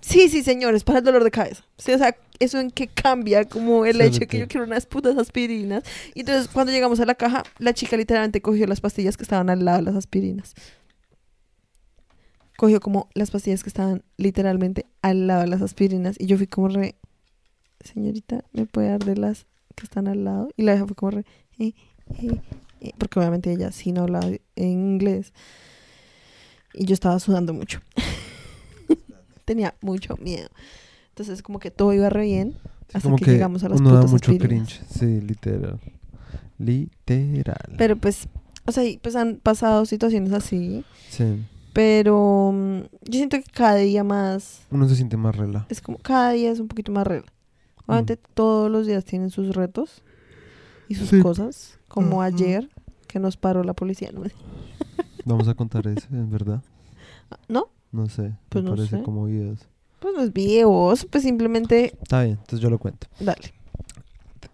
sí, 0.00 0.28
sí, 0.30 0.42
señor, 0.42 0.74
es 0.74 0.84
para 0.84 1.00
el 1.00 1.04
dolor 1.04 1.22
de 1.24 1.30
cabeza. 1.30 1.62
Sí, 1.76 1.92
o 1.92 1.98
sea, 1.98 2.16
eso 2.38 2.58
en 2.58 2.70
que 2.70 2.88
cambia 2.88 3.44
como 3.44 3.84
el 3.86 4.00
hecho 4.00 4.20
de 4.20 4.26
que 4.26 4.38
yo 4.38 4.48
quiero 4.48 4.64
unas 4.66 4.86
putas 4.86 5.16
aspirinas. 5.18 5.82
Y 6.14 6.20
entonces 6.20 6.48
cuando 6.48 6.72
llegamos 6.72 6.98
a 7.00 7.04
la 7.06 7.14
caja, 7.14 7.42
la 7.58 7.74
chica 7.74 7.96
literalmente 7.96 8.40
cogió 8.40 8.66
las 8.66 8.80
pastillas 8.80 9.16
que 9.16 9.22
estaban 9.22 9.50
al 9.50 9.64
lado 9.64 9.78
de 9.78 9.82
las 9.84 9.94
aspirinas. 9.96 10.54
Cogió 12.56 12.80
como 12.80 13.08
las 13.14 13.30
pastillas 13.32 13.62
que 13.64 13.68
estaban 13.68 14.04
literalmente 14.16 14.86
al 15.02 15.26
lado 15.26 15.42
de 15.42 15.48
las 15.48 15.60
aspirinas. 15.62 16.16
Y 16.20 16.26
yo 16.26 16.36
fui 16.36 16.46
como 16.46 16.68
re, 16.68 16.94
señorita, 17.84 18.44
¿me 18.52 18.66
puede 18.66 18.90
dar 18.90 19.04
de 19.04 19.16
las 19.16 19.46
que 19.74 19.84
están 19.84 20.06
al 20.06 20.24
lado? 20.24 20.48
Y 20.56 20.62
la 20.62 20.72
vieja 20.72 20.86
fue 20.86 20.94
como 20.94 21.10
re, 21.10 21.24
eh, 21.58 21.72
eh, 22.22 22.40
porque 22.98 23.18
obviamente 23.18 23.52
ella 23.52 23.72
sí 23.72 23.92
no 23.92 24.02
hablaba 24.02 24.26
en 24.26 24.40
inglés. 24.68 25.32
Y 26.72 26.86
yo 26.86 26.94
estaba 26.94 27.18
sudando 27.20 27.54
mucho. 27.54 27.80
Tenía 29.44 29.74
mucho 29.80 30.16
miedo. 30.16 30.48
Entonces 31.10 31.42
como 31.42 31.58
que 31.58 31.70
todo 31.70 31.92
iba 31.92 32.08
re 32.10 32.24
bien 32.24 32.56
hasta 32.92 33.08
que, 33.16 33.24
que 33.24 33.30
llegamos 33.32 33.62
a 33.64 33.68
las 33.68 33.80
uno 33.80 33.90
da 33.90 33.96
putas 34.00 34.12
mucho 34.12 34.32
aspirinas. 34.32 34.68
cringe. 34.68 34.84
Sí, 34.90 35.20
literal. 35.20 35.80
Literal. 36.58 37.74
Pero 37.76 37.96
pues, 37.96 38.28
o 38.66 38.72
sea, 38.72 38.84
pues 39.02 39.16
han 39.16 39.36
pasado 39.36 39.84
situaciones 39.86 40.32
así. 40.32 40.84
sí. 41.10 41.44
Pero 41.72 42.52
mm, 42.54 42.78
yo 43.02 43.12
siento 43.14 43.36
que 43.36 43.50
cada 43.52 43.74
día 43.74 44.04
más, 44.04 44.60
Uno 44.70 44.88
se 44.88 44.94
siente 44.94 45.16
más 45.16 45.34
rela. 45.36 45.66
es 45.68 45.80
como, 45.80 45.98
cada 45.98 46.30
día 46.30 46.52
es 46.52 46.60
un 46.60 46.68
poquito 46.68 46.92
más 46.92 47.04
regla. 47.04 47.32
Obviamente 47.86 48.16
todos 48.16 48.70
los 48.70 48.86
días 48.86 49.04
tienen 49.04 49.30
sus 49.30 49.56
retos 49.56 50.02
y 50.88 50.94
sus 50.94 51.08
Sí. 51.08 51.20
cosas. 51.20 51.78
Como 51.88 52.22
ayer 52.22 52.68
que 53.06 53.18
nos 53.18 53.36
paró 53.36 53.62
la 53.64 53.74
policía. 53.74 54.10
¿No? 54.12 54.22
Vamos 55.24 55.48
a 55.48 55.54
contar 55.54 55.86
eso, 55.86 56.06
en 56.10 56.30
verdad. 56.30 56.62
¿No? 57.48 57.68
No 57.92 58.08
sé. 58.08 58.34
Pues 58.48 58.64
me 58.64 58.70
no 58.70 58.76
parece 58.76 58.98
sé. 58.98 59.02
como 59.02 59.24
videos. 59.26 59.68
Pues 60.00 60.14
no 60.14 60.22
es 60.22 60.32
videos, 60.32 61.06
pues 61.10 61.22
simplemente, 61.24 61.96
Está 62.02 62.22
bien, 62.24 62.32
entonces 62.40 62.60
yo 62.60 62.68
lo 62.70 62.78
cuento. 62.78 63.06
dale. 63.20 63.54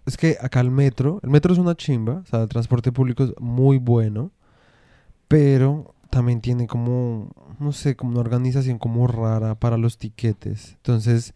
Es 0.06 0.16
que 0.16 0.36
acá 0.40 0.60
el 0.60 0.70
metro, 0.70 1.20
el 1.22 1.30
metro 1.30 1.52
es 1.52 1.58
una 1.58 1.74
chimba, 1.74 2.22
o 2.22 2.26
sea, 2.26 2.42
el 2.42 2.48
transporte 2.48 2.92
público 2.92 3.24
es 3.24 3.32
muy 3.40 3.78
bueno, 3.78 4.30
pero 5.28 5.94
también 6.10 6.40
tiene 6.40 6.66
como, 6.66 7.30
no 7.58 7.72
sé, 7.72 7.96
como 7.96 8.12
una 8.12 8.20
organización 8.20 8.78
como 8.78 9.06
rara 9.06 9.54
para 9.56 9.76
los 9.76 9.98
tiquetes. 9.98 10.72
Entonces, 10.76 11.34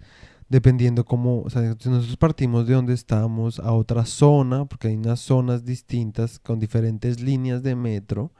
dependiendo 0.49 1.05
cómo, 1.05 1.43
o 1.43 1.51
sea, 1.51 1.63
nosotros 1.63 2.17
partimos 2.17 2.67
de 2.67 2.75
donde 2.75 2.95
estamos 2.95 3.59
a 3.59 3.73
otra 3.73 4.05
zona, 4.07 4.65
porque 4.65 4.89
hay 4.89 4.97
unas 4.97 5.21
zonas 5.21 5.65
distintas 5.65 6.39
con 6.39 6.59
diferentes 6.59 7.21
líneas 7.21 7.63
de 7.63 7.75
metro, 7.75 8.33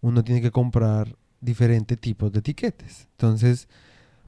uno 0.00 0.22
tiene 0.24 0.40
que 0.40 0.50
comprar 0.50 1.16
diferentes 1.40 1.98
tipos 1.98 2.32
de 2.32 2.42
tiquetes. 2.42 3.08
Entonces, 3.12 3.68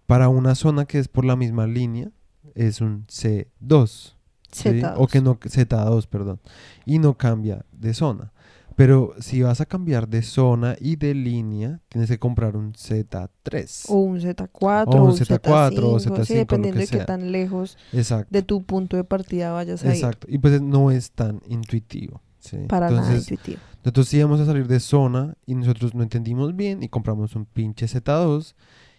para 0.07 0.29
una 0.29 0.55
zona 0.55 0.85
que 0.85 0.99
es 0.99 1.09
por 1.09 1.25
la 1.25 1.37
misma 1.37 1.67
línea, 1.67 2.11
es 2.55 2.81
un 2.81 3.07
C2. 3.07 4.15
¿sí? 4.51 4.69
Z2. 4.69 4.95
O 4.97 5.07
que 5.07 5.21
no, 5.21 5.39
Z2, 5.39 6.07
perdón. 6.07 6.41
Y 6.85 6.99
no 6.99 7.17
cambia 7.17 7.65
de 7.73 7.95
zona. 7.95 8.33
Pero 8.77 9.15
si 9.21 9.43
vas 9.43 9.61
a 9.61 9.67
cambiar 9.67 10.09
de 10.09 10.23
zona 10.23 10.77
y 10.81 10.97
de 10.97 11.15
línea, 11.15 11.81
tienes 11.89 12.11
que 12.11 12.19
comprar 12.19 12.57
un 12.57 12.73
Z3. 12.73 13.85
O 13.89 13.97
un 14.01 14.21
Z4, 14.21 14.85
O 14.87 14.91
un 14.93 14.99
o 15.01 15.05
un 15.05 15.13
Z4, 15.13 15.79
o 15.83 15.99
Z5, 15.99 16.01
sí, 16.01 16.09
Z5, 16.09 16.35
lo 16.35 16.35
dependiendo 16.35 16.81
de 16.81 16.87
qué 16.87 16.99
tan 17.05 17.33
lejos 17.33 17.77
Exacto. 17.93 18.29
de 18.31 18.43
tu 18.43 18.63
punto 18.65 18.97
de 18.97 19.05
partida 19.05 19.53
vayas 19.53 19.85
a 19.85 19.89
ir. 19.89 19.95
Exacto. 19.95 20.27
Y 20.31 20.39
pues 20.39 20.61
no 20.61 20.91
es 20.91 21.11
tan 21.13 21.41
intuitivo. 21.49 22.23
¿sí? 22.39 22.59
Para 22.69 22.91
nada 22.91 23.03
Entonces, 23.03 23.31
intuitivo. 23.31 23.61
nosotros 23.85 24.15
íbamos 24.15 24.41
a 24.41 24.47
salir 24.47 24.67
de 24.67 24.81
zona 24.81 25.35
y 25.47 25.55
nosotros 25.55 25.95
no 25.95 26.03
entendimos 26.03 26.55
bien 26.57 26.83
y 26.83 26.89
compramos 26.89 27.37
un 27.37 27.45
pinche 27.47 27.87
Z2 27.87 28.55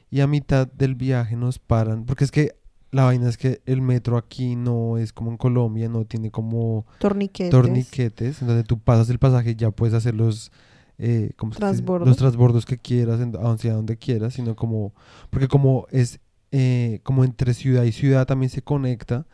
y 0.10 0.22
a 0.22 0.28
mitad 0.28 0.68
del 0.68 0.96
viaje 0.96 1.36
nos 1.36 1.58
paran, 1.60 2.06
porque 2.06 2.24
es 2.24 2.32
que 2.32 2.56
la 2.94 3.06
vaina 3.06 3.28
es 3.28 3.38
que 3.38 3.62
el 3.66 3.82
metro 3.82 4.18
aquí 4.18 4.56
no 4.56 4.98
es 4.98 5.12
como 5.12 5.32
en 5.32 5.38
Colombia, 5.38 5.90
no 5.90 6.06
tiene 6.06 6.30
como 6.30 6.86
Torniquetes. 7.00 7.50
torniquetes, 7.50 8.42
en 8.42 8.48
donde 8.48 8.64
tú 8.64 8.80
pasas 8.80 9.10
el 9.10 9.18
pasaje 9.18 9.52
y 9.52 9.56
ya 9.56 9.72
puedes 9.72 9.96
hacer 9.96 10.14
los, 10.14 10.52
eh, 11.00 11.32
¿cómo? 11.36 11.54
Transbordos. 11.54 12.08
los 12.08 12.18
transbordos 12.18 12.66
que 12.68 12.78
quieras, 12.78 13.20
hacia 13.20 13.74
donde 13.74 13.98
quieras, 13.98 14.36
sino 14.36 14.56
como, 14.56 14.94
porque 15.32 15.48
como 15.48 15.88
es 15.90 16.20
eh, 16.52 17.00
como 17.02 17.24
entre 17.24 17.56
ciudad 17.56 17.84
y 17.84 17.92
ciudad 17.92 18.28
también 18.28 18.52
se 18.52 18.62
conecta, 18.62 19.26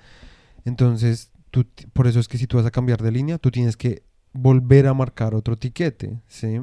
entonces 0.64 1.32
tú, 1.52 1.66
por 1.92 2.08
eso 2.08 2.22
es 2.22 2.30
que 2.30 2.38
si 2.38 2.48
tú 2.48 2.56
vas 2.56 2.66
a 2.66 2.72
cambiar 2.72 3.02
de 3.02 3.12
línea, 3.12 3.38
tú 3.40 3.52
tienes 3.52 3.76
que 3.76 4.04
volver 4.32 4.88
a 4.88 4.94
marcar 4.94 5.36
otro 5.36 5.58
tiquete, 5.58 6.22
¿sí? 6.28 6.62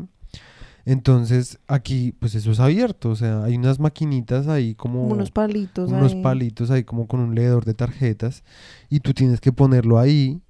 Entonces 0.89 1.59
aquí 1.67 2.15
pues 2.19 2.37
eso 2.37 2.53
es 2.53 2.61
abierto, 2.61 3.11
o 3.11 3.17
sea, 3.17 3.43
hay 3.43 3.57
unas 3.57 3.81
maquinitas 3.81 4.47
ahí 4.47 4.77
como 4.77 5.03
unos 5.09 5.33
palitos. 5.33 5.91
unos 5.91 6.13
ahí. 6.15 6.23
palitos 6.23 6.71
ahí 6.71 6.85
como 6.85 7.09
con 7.09 7.19
un 7.21 7.35
leedor 7.35 7.65
de 7.65 7.75
tarjetas 7.75 8.45
y 8.89 9.01
tú 9.01 9.13
tienes 9.13 9.41
que 9.41 9.51
ponerlo 9.53 9.99
ahí 9.99 10.41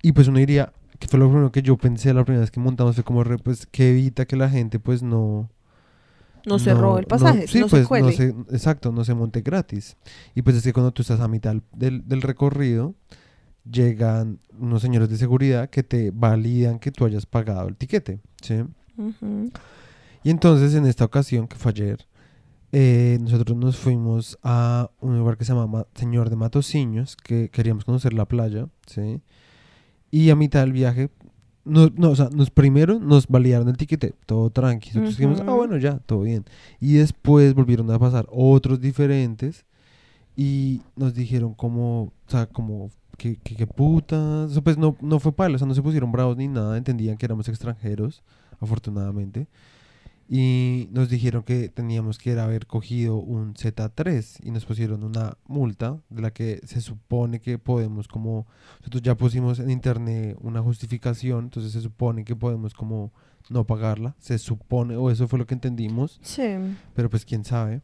y 0.00 0.12
pues 0.12 0.28
uno 0.28 0.38
diría 0.38 0.72
que 1.00 1.08
fue 1.08 1.18
lo 1.18 1.26
primero 1.28 1.50
que 1.50 1.60
yo 1.62 1.76
pensé 1.76 2.14
la 2.14 2.24
primera 2.24 2.42
vez 2.42 2.52
que 2.52 2.60
montamos 2.60 2.94
fue 2.94 3.02
como 3.02 3.24
re, 3.24 3.36
pues 3.36 3.66
que 3.66 3.90
evita 3.90 4.26
que 4.26 4.36
la 4.36 4.48
gente 4.48 4.78
pues 4.78 5.02
no 5.02 5.50
No 6.46 6.60
se 6.60 6.72
robe 6.72 7.00
el 7.00 7.06
pasaje, 7.08 7.48
sí, 7.48 7.58
no 7.58 7.66
pues, 7.66 7.82
se 7.82 7.88
cuele. 7.88 8.12
se- 8.12 8.28
exacto 8.52 8.92
no 8.92 9.04
se 9.04 9.12
monte 9.14 9.40
gratis 9.40 9.96
y 10.36 10.42
pues 10.42 10.54
es 10.54 10.62
que 10.62 10.72
cuando 10.72 10.92
tú 10.92 11.02
estás 11.02 11.18
a 11.18 11.26
mitad 11.26 11.56
del, 11.74 12.06
del 12.08 12.22
recorrido 12.22 12.94
llegan 13.68 14.38
unos 14.56 14.82
señores 14.82 15.08
de 15.08 15.16
seguridad 15.16 15.68
que 15.68 15.82
te 15.82 16.12
validan 16.12 16.78
que 16.78 16.92
tú 16.92 17.04
hayas 17.04 17.26
pagado 17.26 17.66
el 17.68 17.76
tiquete 17.76 18.20
¿sí? 18.40 18.62
Y 20.24 20.30
entonces 20.30 20.74
en 20.74 20.86
esta 20.86 21.04
ocasión, 21.04 21.48
que 21.48 21.56
fue 21.56 21.70
ayer, 21.72 22.06
eh, 22.72 23.18
nosotros 23.20 23.56
nos 23.56 23.76
fuimos 23.76 24.38
a 24.42 24.90
un 25.00 25.18
lugar 25.18 25.36
que 25.36 25.44
se 25.44 25.52
llama 25.52 25.66
Ma- 25.66 25.86
Señor 25.94 26.30
de 26.30 26.36
Matosiños, 26.36 27.16
que 27.16 27.48
queríamos 27.50 27.84
conocer 27.84 28.12
la 28.12 28.24
playa, 28.26 28.68
¿sí? 28.86 29.20
Y 30.10 30.30
a 30.30 30.36
mitad 30.36 30.60
del 30.60 30.72
viaje, 30.72 31.10
no, 31.64 31.88
no, 31.96 32.10
o 32.10 32.16
sea, 32.16 32.28
nos 32.30 32.50
primero 32.50 32.98
nos 32.98 33.26
validaron 33.28 33.68
el 33.68 33.76
tiquete, 33.76 34.14
todo 34.26 34.50
tranquilo. 34.50 35.00
Nosotros 35.02 35.18
dijimos, 35.18 35.40
ah, 35.48 35.54
bueno, 35.54 35.76
ya, 35.78 35.98
todo 35.98 36.20
bien. 36.22 36.44
Y 36.80 36.94
después 36.94 37.54
volvieron 37.54 37.90
a 37.90 37.98
pasar 37.98 38.26
otros 38.30 38.80
diferentes 38.80 39.64
y 40.36 40.80
nos 40.96 41.14
dijeron 41.14 41.54
como, 41.54 42.02
o 42.04 42.12
sea, 42.26 42.46
como, 42.46 42.90
que, 43.16 43.36
que, 43.36 43.54
que 43.54 43.66
putas. 43.66 44.50
O 44.50 44.52
sea, 44.54 44.62
pues 44.62 44.76
no, 44.78 44.96
no 45.00 45.18
fue 45.20 45.32
para 45.32 45.54
o 45.54 45.58
sea, 45.58 45.66
no 45.66 45.74
se 45.74 45.82
pusieron 45.82 46.10
bravos 46.12 46.36
ni 46.36 46.48
nada, 46.48 46.76
entendían 46.76 47.16
que 47.16 47.26
éramos 47.26 47.48
extranjeros, 47.48 48.22
afortunadamente. 48.62 49.48
Y 50.28 50.88
nos 50.92 51.10
dijeron 51.10 51.42
que 51.42 51.68
teníamos 51.68 52.16
que 52.16 52.38
haber 52.38 52.66
cogido 52.66 53.16
un 53.16 53.52
Z3 53.54 54.38
y 54.42 54.50
nos 54.50 54.64
pusieron 54.64 55.04
una 55.04 55.36
multa 55.46 55.98
de 56.08 56.22
la 56.22 56.30
que 56.30 56.60
se 56.64 56.80
supone 56.80 57.40
que 57.40 57.58
podemos 57.58 58.08
como, 58.08 58.46
nosotros 58.80 59.02
ya 59.02 59.14
pusimos 59.14 59.58
en 59.58 59.70
internet 59.70 60.38
una 60.40 60.62
justificación, 60.62 61.44
entonces 61.46 61.72
se 61.72 61.82
supone 61.82 62.24
que 62.24 62.34
podemos 62.34 62.72
como 62.72 63.12
no 63.50 63.66
pagarla, 63.66 64.14
se 64.20 64.38
supone, 64.38 64.96
o 64.96 65.10
eso 65.10 65.28
fue 65.28 65.38
lo 65.38 65.46
que 65.46 65.54
entendimos, 65.54 66.18
Sí. 66.22 66.44
pero 66.94 67.10
pues 67.10 67.26
quién 67.26 67.44
sabe. 67.44 67.82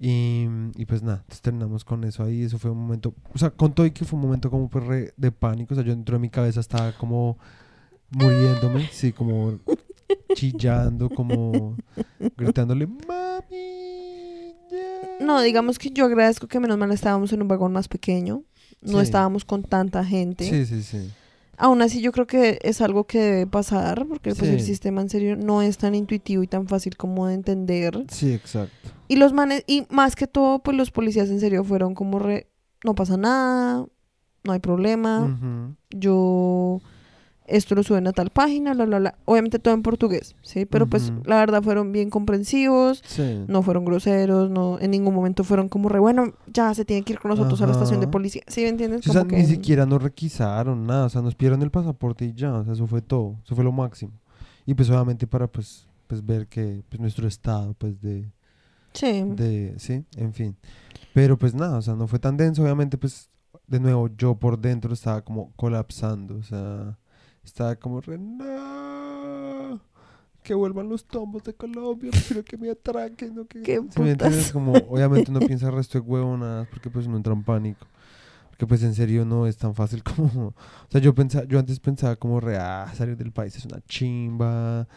Y, 0.00 0.48
y 0.74 0.84
pues 0.86 1.02
nada, 1.04 1.18
entonces 1.18 1.42
terminamos 1.42 1.84
con 1.84 2.02
eso 2.02 2.24
ahí, 2.24 2.42
eso 2.42 2.58
fue 2.58 2.72
un 2.72 2.78
momento, 2.78 3.14
o 3.32 3.38
sea, 3.38 3.50
con 3.50 3.72
todo 3.72 3.86
y 3.86 3.92
que 3.92 4.04
fue 4.04 4.16
un 4.18 4.24
momento 4.24 4.50
como 4.50 4.68
pues 4.68 4.84
re 4.84 5.14
de 5.16 5.30
pánico, 5.30 5.74
o 5.74 5.76
sea, 5.76 5.84
yo 5.84 5.94
dentro 5.94 6.16
de 6.16 6.20
mi 6.20 6.28
cabeza 6.28 6.58
estaba 6.58 6.90
como 6.92 7.38
muriéndome, 8.12 8.88
sí, 8.92 9.12
como 9.12 9.58
chillando, 10.34 11.08
como 11.10 11.76
gritándole, 12.36 12.86
mami. 12.86 14.54
ya". 14.70 15.24
No, 15.24 15.40
digamos 15.42 15.78
que 15.78 15.90
yo 15.90 16.04
agradezco 16.06 16.46
que 16.46 16.60
menos 16.60 16.78
mal 16.78 16.90
estábamos 16.92 17.32
en 17.32 17.42
un 17.42 17.48
vagón 17.48 17.72
más 17.72 17.88
pequeño. 17.88 18.42
No 18.80 18.98
Sí. 18.98 19.04
estábamos 19.04 19.44
con 19.44 19.62
tanta 19.62 20.04
gente. 20.04 20.48
Sí, 20.48 20.66
sí, 20.66 20.82
sí. 20.82 21.10
Aún 21.56 21.80
así 21.82 22.00
yo 22.00 22.10
creo 22.10 22.26
que 22.26 22.58
es 22.62 22.80
algo 22.80 23.04
que 23.04 23.18
debe 23.20 23.46
pasar 23.46 24.06
porque 24.08 24.34
pues, 24.34 24.50
el 24.50 24.60
sistema 24.60 25.00
en 25.00 25.08
serio 25.10 25.36
no 25.36 25.62
es 25.62 25.78
tan 25.78 25.94
intuitivo 25.94 26.42
y 26.42 26.48
tan 26.48 26.66
fácil 26.66 26.96
como 26.96 27.26
de 27.28 27.34
entender. 27.34 28.04
Sí, 28.10 28.32
exacto. 28.32 28.90
Y 29.06 29.16
los 29.16 29.32
manes, 29.32 29.62
y 29.68 29.86
más 29.90 30.16
que 30.16 30.26
todo, 30.26 30.58
pues 30.60 30.76
los 30.76 30.90
policías 30.90 31.28
en 31.28 31.38
serio 31.38 31.62
fueron 31.62 31.94
como 31.94 32.18
re, 32.18 32.48
no 32.84 32.94
pasa 32.96 33.16
nada, 33.16 33.86
no 34.44 34.52
hay 34.52 34.58
problema, 34.58 35.76
yo, 35.90 36.80
esto 37.46 37.74
lo 37.74 37.82
suben 37.82 38.06
a 38.06 38.12
tal 38.12 38.30
página, 38.30 38.72
bla, 38.74 38.84
bla, 38.86 38.98
bla. 38.98 39.14
Obviamente 39.24 39.58
todo 39.58 39.74
en 39.74 39.82
portugués, 39.82 40.34
¿sí? 40.42 40.64
Pero 40.64 40.86
pues 40.86 41.10
Ujú. 41.10 41.22
la 41.24 41.36
verdad 41.36 41.62
fueron 41.62 41.92
bien 41.92 42.08
comprensivos, 42.10 43.02
Sí. 43.06 43.44
no 43.48 43.62
fueron 43.62 43.84
groseros, 43.84 44.50
no, 44.50 44.78
en 44.80 44.90
ningún 44.92 45.14
momento 45.14 45.44
fueron 45.44 45.68
como 45.68 45.88
re, 45.88 45.98
bueno, 45.98 46.32
ya 46.52 46.72
se 46.74 46.84
tiene 46.84 47.02
que 47.02 47.14
ir 47.14 47.18
con 47.18 47.30
nosotros 47.30 47.60
a 47.62 47.66
la 47.66 47.72
estación 47.72 48.00
de 48.00 48.06
Ajá. 48.06 48.10
policía, 48.12 48.42
¿sí 48.46 48.62
me 48.62 48.68
entiendes? 48.68 49.02
Sí, 49.04 49.10
o 49.10 49.12
sea, 49.12 49.22
Como 49.22 49.36
ni 49.36 49.42
que- 49.42 49.48
siquiera 49.48 49.84
nos 49.86 50.02
requisaron 50.02 50.86
nada, 50.86 51.06
o 51.06 51.08
sea, 51.08 51.22
nos 51.22 51.34
pidieron 51.34 51.62
el 51.62 51.70
pasaporte 51.70 52.24
y 52.24 52.32
ya, 52.34 52.52
o 52.54 52.64
sea, 52.64 52.72
eso 52.74 52.86
fue 52.86 53.02
todo, 53.02 53.36
eso 53.44 53.54
fue 53.54 53.64
lo 53.64 53.72
máximo. 53.72 54.12
Y 54.64 54.74
pues 54.74 54.88
obviamente 54.90 55.26
para 55.26 55.46
pues, 55.46 55.86
pues 56.06 56.24
ver 56.24 56.46
que 56.46 56.82
pues 56.88 57.00
nuestro 57.00 57.26
estado 57.26 57.74
pues 57.74 58.00
de, 58.00 58.30
Sí. 58.92 59.24
de, 59.26 59.74
sí, 59.78 60.04
en 60.16 60.32
fin. 60.32 60.56
Pero 61.14 61.36
pues 61.36 61.54
nada, 61.54 61.78
o 61.78 61.82
sea, 61.82 61.94
no 61.94 62.06
fue 62.06 62.18
tan 62.18 62.36
denso, 62.36 62.62
obviamente 62.62 62.96
pues 62.98 63.28
de 63.66 63.80
nuevo 63.80 64.08
yo 64.16 64.34
por 64.34 64.58
dentro 64.58 64.92
estaba 64.92 65.22
como 65.22 65.50
colapsando, 65.56 66.36
o 66.36 66.42
sea, 66.42 66.96
estaba 67.44 67.76
como 67.76 68.00
re, 68.00 68.18
no, 68.18 69.80
que 70.42 70.54
vuelvan 70.54 70.88
los 70.88 71.04
tombos 71.04 71.44
de 71.44 71.54
Colombia, 71.54 72.10
prefiero 72.10 72.44
que 72.44 72.56
me 72.56 72.70
atraquen, 72.70 73.34
no 73.34 73.46
que... 73.46 73.62
Qué 73.62 73.80
¿Sí 73.90 74.00
me 74.00 74.10
entiendes? 74.10 74.38
putas. 74.38 74.52
Como 74.52 74.72
obviamente 74.72 75.30
uno 75.30 75.40
piensa 75.40 75.68
el 75.68 75.74
resto 75.74 76.00
de 76.00 76.04
huevonadas 76.06 76.68
porque 76.68 76.90
pues 76.90 77.06
uno 77.06 77.16
entra 77.16 77.32
en 77.32 77.44
pánico. 77.44 77.86
Porque 78.50 78.66
pues 78.66 78.82
en 78.82 78.94
serio 78.94 79.24
no 79.24 79.46
es 79.46 79.56
tan 79.56 79.74
fácil 79.74 80.02
como... 80.02 80.48
O 80.88 80.90
sea, 80.90 81.00
yo 81.00 81.14
pensaba, 81.14 81.44
yo 81.44 81.58
antes 81.58 81.78
pensaba 81.80 82.16
como 82.16 82.40
re, 82.40 82.56
ah, 82.56 82.92
salir 82.94 83.16
del 83.16 83.32
país 83.32 83.56
es 83.56 83.64
una 83.64 83.80
chimba, 83.86 84.88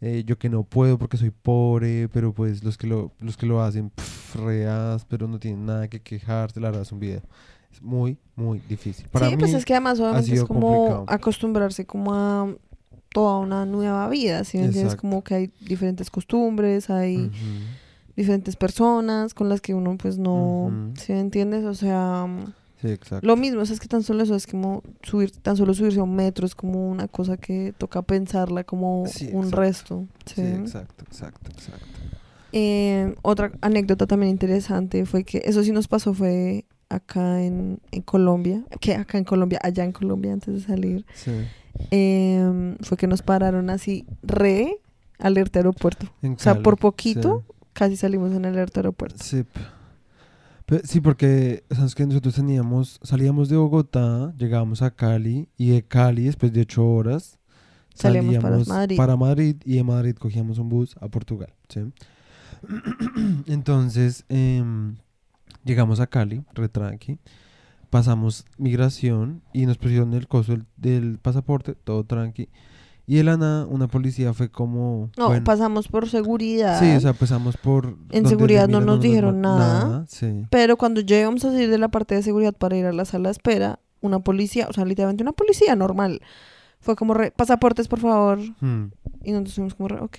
eh, 0.00 0.24
yo 0.26 0.38
que 0.38 0.48
no 0.48 0.64
puedo 0.64 0.98
porque 0.98 1.16
soy 1.16 1.30
pobre, 1.30 2.08
pero 2.08 2.32
pues 2.32 2.64
los 2.64 2.76
que 2.78 2.86
lo, 2.86 3.12
los 3.20 3.36
que 3.36 3.46
lo 3.46 3.62
hacen, 3.62 3.90
pff, 3.90 4.36
reas, 4.36 5.04
pero 5.04 5.28
no 5.28 5.38
tienen 5.38 5.66
nada 5.66 5.88
que 5.88 6.00
quejarse, 6.00 6.60
la 6.60 6.68
verdad 6.68 6.82
es 6.82 6.92
un 6.92 7.00
video. 7.00 7.22
Es 7.74 7.82
muy, 7.82 8.16
muy 8.36 8.60
difícil. 8.68 9.08
Para 9.08 9.26
sí, 9.26 9.32
mí, 9.32 9.38
pues 9.40 9.52
es 9.52 9.64
que 9.64 9.72
además 9.74 9.98
obviamente 9.98 10.32
es 10.32 10.44
como 10.44 10.60
complicado. 10.68 11.04
acostumbrarse 11.08 11.84
como 11.84 12.14
a 12.14 12.54
toda 13.08 13.38
una 13.40 13.66
nueva 13.66 14.08
vida, 14.08 14.44
¿sí 14.44 14.58
me 14.58 14.66
entiendes? 14.66 14.94
Como 14.94 15.24
que 15.24 15.34
hay 15.34 15.50
diferentes 15.60 16.08
costumbres, 16.08 16.88
hay 16.88 17.32
diferentes 18.16 18.54
personas 18.54 19.34
con 19.34 19.48
las 19.48 19.60
que 19.60 19.74
uno 19.74 19.96
pues 19.96 20.18
no, 20.18 20.66
Ujú. 20.66 20.92
¿sí 20.96 21.12
me 21.12 21.20
entiendes? 21.20 21.64
O 21.64 21.74
sea, 21.74 22.28
Sí, 22.80 22.88
exacto. 22.90 23.26
lo 23.26 23.36
mismo, 23.36 23.62
o 23.62 23.66
sea, 23.66 23.74
es 23.74 23.80
que 23.80 23.88
tan 23.88 24.04
solo 24.04 24.22
eso 24.22 24.36
es 24.36 24.46
como 24.46 24.82
subir, 25.02 25.32
tan 25.32 25.56
solo 25.56 25.74
subirse 25.74 25.98
a 25.98 26.04
un 26.04 26.14
metro 26.14 26.46
es 26.46 26.54
como 26.54 26.88
una 26.88 27.08
cosa 27.08 27.36
que 27.36 27.74
toca 27.76 28.02
pensarla 28.02 28.62
como 28.62 29.04
Sí, 29.08 29.30
un 29.32 29.46
exacto. 29.46 29.56
resto, 29.56 30.06
¿sí? 30.26 30.34
Sí, 30.42 30.46
exacto, 30.46 31.04
exacto, 31.08 31.50
exacto. 31.50 31.86
Eh, 32.52 33.16
otra 33.22 33.50
anécdota 33.62 34.06
también 34.06 34.30
interesante 34.30 35.06
fue 35.06 35.24
que 35.24 35.42
eso 35.44 35.64
sí 35.64 35.72
nos 35.72 35.88
pasó 35.88 36.14
fue 36.14 36.66
acá 36.88 37.42
en, 37.42 37.80
en 37.90 38.02
Colombia, 38.02 38.62
que 38.80 38.94
acá 38.94 39.18
en 39.18 39.24
Colombia, 39.24 39.58
allá 39.62 39.84
en 39.84 39.92
Colombia 39.92 40.32
antes 40.32 40.54
de 40.54 40.60
salir, 40.60 41.04
Sí. 41.14 41.30
eh, 41.90 42.76
fue 42.82 42.96
que 42.96 43.06
nos 43.06 43.22
pararon 43.22 43.70
así 43.70 44.06
re 44.22 44.78
alerta 45.18 45.58
aeropuerto. 45.60 46.06
O 46.22 46.38
sea, 46.38 46.62
por 46.62 46.78
poquito 46.78 47.44
sí. 47.46 47.54
casi 47.72 47.96
salimos 47.96 48.32
en 48.32 48.44
alerta 48.46 48.80
aeropuerto. 48.80 49.22
Sí. 49.22 49.44
porque 51.00 51.64
sabes 51.70 51.94
que 51.94 52.06
nosotros 52.06 52.34
teníamos, 52.34 52.98
salíamos 53.02 53.48
de 53.48 53.56
Bogotá, 53.56 54.32
llegábamos 54.36 54.82
a 54.82 54.90
Cali 54.90 55.48
y 55.56 55.70
de 55.70 55.82
Cali, 55.82 56.24
después 56.24 56.52
de 56.52 56.62
ocho 56.62 56.86
horas, 56.86 57.38
Salíamos 57.94 58.38
para 58.38 58.58
Madrid. 58.58 58.96
para 58.96 59.16
Madrid 59.16 59.56
y 59.64 59.76
de 59.76 59.84
Madrid 59.84 60.16
cogíamos 60.16 60.58
un 60.58 60.68
bus 60.68 60.96
a 61.00 61.06
Portugal. 61.08 61.52
¿sí? 61.68 61.80
Entonces, 63.46 64.24
em, 64.28 64.96
llegamos 65.64 66.00
a 66.00 66.06
Cali, 66.06 66.42
retranqui, 66.54 67.18
pasamos 67.90 68.44
migración 68.58 69.42
y 69.52 69.66
nos 69.66 69.78
pusieron 69.78 70.14
el 70.14 70.28
coso 70.28 70.52
del, 70.52 70.66
del 70.76 71.18
pasaporte, 71.18 71.74
todo 71.74 72.04
tranqui. 72.04 72.48
Y 73.06 73.16
de 73.16 73.24
la 73.24 73.36
nada, 73.36 73.66
una 73.66 73.86
policía 73.86 74.32
fue 74.32 74.48
como. 74.50 75.10
No, 75.18 75.26
bueno, 75.28 75.44
pasamos 75.44 75.88
por 75.88 76.08
seguridad. 76.08 76.80
Sí, 76.80 76.90
o 76.96 77.00
sea, 77.00 77.12
pasamos 77.12 77.56
por. 77.58 77.98
donde 78.08 78.28
seguridad 78.30 78.66
no 78.66 78.80
nos 78.80 79.00
dijeron 79.00 79.42
ma- 79.42 79.58
nada. 79.58 80.04
Sí. 80.08 80.46
Pero 80.50 80.78
cuando 80.78 81.02
ya 81.02 81.20
íbamos 81.20 81.44
a 81.44 81.50
salir 81.52 81.68
de 81.68 81.76
la 81.76 81.88
parte 81.88 82.14
de 82.14 82.22
seguridad 82.22 82.54
para 82.54 82.76
ir 82.78 82.86
a 82.86 82.92
la 82.94 83.04
sala 83.04 83.28
de 83.28 83.32
espera, 83.32 83.78
una 84.00 84.20
policía, 84.20 84.68
o 84.70 84.72
sea, 84.72 84.86
literalmente 84.86 85.22
una 85.22 85.32
policía 85.32 85.76
normal, 85.76 86.22
fue 86.80 86.96
como 86.96 87.12
re, 87.12 87.30
pasaportes, 87.30 87.88
por 87.88 88.00
favor. 88.00 88.38
Hmm. 88.60 88.86
Y 89.22 89.32
nosotros 89.32 89.54
fuimos 89.54 89.74
como 89.74 89.88
re, 89.88 90.00
ok. 90.00 90.18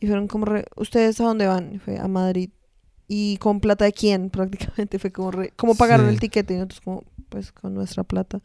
Y 0.00 0.06
fueron 0.06 0.28
como 0.28 0.44
re, 0.44 0.66
¿ustedes 0.76 1.18
a 1.22 1.24
dónde 1.24 1.46
van? 1.46 1.72
Y 1.72 1.78
fue 1.78 1.98
a 1.98 2.06
Madrid. 2.06 2.50
¿Y 3.06 3.36
con 3.38 3.60
plata 3.60 3.84
de 3.84 3.92
quién? 3.92 4.30
Prácticamente 4.30 4.98
fue 4.98 5.12
como 5.12 5.30
re, 5.30 5.52
¿cómo 5.56 5.74
pagaron 5.74 6.06
Sí. 6.08 6.14
el 6.14 6.20
tiquete? 6.20 6.54
Y 6.54 6.56
nosotros 6.56 6.80
como, 6.80 7.04
pues 7.28 7.52
con 7.52 7.74
nuestra 7.74 8.02
plata. 8.04 8.40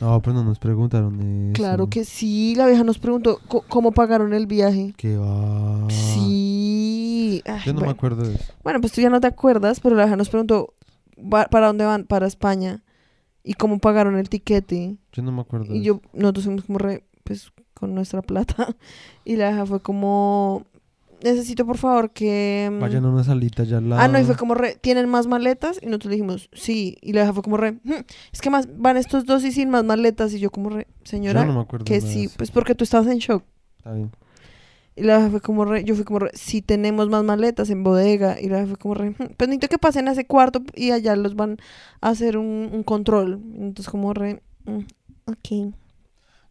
No, 0.00 0.20
pero 0.22 0.34
no 0.34 0.44
nos 0.44 0.58
preguntaron 0.58 1.20
eso. 1.20 1.52
Claro 1.54 1.88
que 1.88 2.04
sí, 2.04 2.54
la 2.56 2.66
vieja 2.66 2.84
nos 2.84 2.98
preguntó, 2.98 3.40
"¿Co- 3.48 3.64
¿cómo 3.68 3.92
pagaron 3.92 4.32
el 4.34 4.46
viaje? 4.46 4.92
Que 4.96 5.16
va. 5.16 5.86
Sí. 5.90 7.42
Ay. 7.46 7.60
Yo 7.64 7.72
no 7.72 7.80
bueno. 7.80 7.92
me 7.92 7.96
acuerdo 7.96 8.22
de 8.28 8.34
eso. 8.34 8.52
Bueno, 8.62 8.80
pues 8.80 8.92
tú 8.92 9.00
ya 9.00 9.10
no 9.10 9.20
te 9.20 9.26
acuerdas, 9.26 9.80
pero 9.80 9.96
la 9.96 10.04
vieja 10.04 10.16
nos 10.16 10.28
preguntó, 10.28 10.74
"¿Va- 11.18 11.46
¿para 11.46 11.66
dónde 11.68 11.84
van? 11.84 12.04
Para 12.04 12.26
España. 12.26 12.82
¿Y 13.42 13.54
cómo 13.54 13.78
pagaron 13.78 14.16
el 14.16 14.28
tiquete? 14.28 14.96
Yo 15.12 15.22
no 15.22 15.30
me 15.32 15.42
acuerdo 15.42 15.72
de 15.72 15.78
Y 15.78 15.82
yo, 15.82 16.00
nosotros 16.14 16.44
fuimos 16.46 16.64
como 16.64 16.78
re, 16.78 17.04
pues 17.24 17.52
con 17.74 17.94
nuestra 17.94 18.22
plata. 18.22 18.74
Y 19.24 19.36
la 19.36 19.48
vieja 19.48 19.66
fue 19.66 19.80
como, 19.80 20.64
necesito 21.24 21.66
por 21.66 21.78
favor 21.78 22.10
que... 22.10 22.70
mm, 22.72 22.78
Vayan 22.80 23.04
a 23.04 23.08
una 23.08 23.24
salita 23.24 23.62
allá 23.62 23.78
al 23.78 23.88
lado. 23.90 24.02
Ah, 24.02 24.06
no, 24.08 24.20
y 24.20 24.24
fue 24.24 24.36
como 24.36 24.54
re, 24.54 24.76
¿tienen 24.80 25.08
más 25.08 25.26
maletas? 25.26 25.80
Y 25.82 25.86
nosotros 25.86 26.10
le 26.10 26.16
dijimos, 26.16 26.48
sí. 26.52 26.96
Y 27.02 27.12
la 27.12 27.22
vieja 27.22 27.32
fue 27.32 27.42
como 27.42 27.56
re, 27.56 27.72
"Hmm, 27.82 28.04
es 28.32 28.40
que 28.40 28.50
más 28.50 28.68
van 28.78 28.96
estos 28.96 29.24
dos 29.26 29.42
y 29.44 29.50
sin 29.50 29.70
más 29.70 29.82
maletas. 29.84 30.32
Y 30.34 30.38
yo 30.38 30.50
como 30.50 30.70
re, 30.70 30.86
señora, 31.02 31.40
Yo 31.40 31.46
no 31.46 31.54
me 31.54 31.60
acuerdo 31.62 31.84
que 31.84 31.94
nada 31.98 32.06
de 32.06 32.12
sí, 32.12 32.24
eso. 32.26 32.34
pues 32.36 32.50
porque 32.52 32.74
tú 32.76 32.84
estabas 32.84 33.08
en 33.08 33.18
shock. 33.18 33.42
Está 33.78 33.92
bien. 33.94 34.10
Y 34.96 35.02
la 35.02 35.16
vieja 35.16 35.30
fue 35.30 35.40
como 35.40 35.64
re, 35.64 35.82
yo 35.82 35.96
fui 35.96 36.04
como 36.04 36.20
re, 36.20 36.30
si 36.34 36.62
tenemos 36.62 37.08
más 37.08 37.24
maletas 37.24 37.68
en 37.70 37.82
bodega. 37.82 38.40
Y 38.40 38.48
la 38.48 38.58
vieja 38.58 38.68
fue 38.68 38.76
como 38.78 38.94
re, 38.94 39.10
"Hmm, 39.10 39.34
pues 39.36 39.48
necesito 39.48 39.68
que 39.68 39.78
pasen 39.78 40.06
a 40.08 40.12
ese 40.12 40.26
cuarto 40.26 40.62
y 40.74 40.92
allá 40.92 41.16
los 41.16 41.34
van 41.34 41.56
a 42.00 42.10
hacer 42.10 42.36
un, 42.38 42.70
un 42.72 42.82
control. 42.84 43.40
Entonces 43.56 43.88
como 43.90 44.14
re, 44.14 44.40
"Mm, 44.66 44.80
ok. 45.26 45.74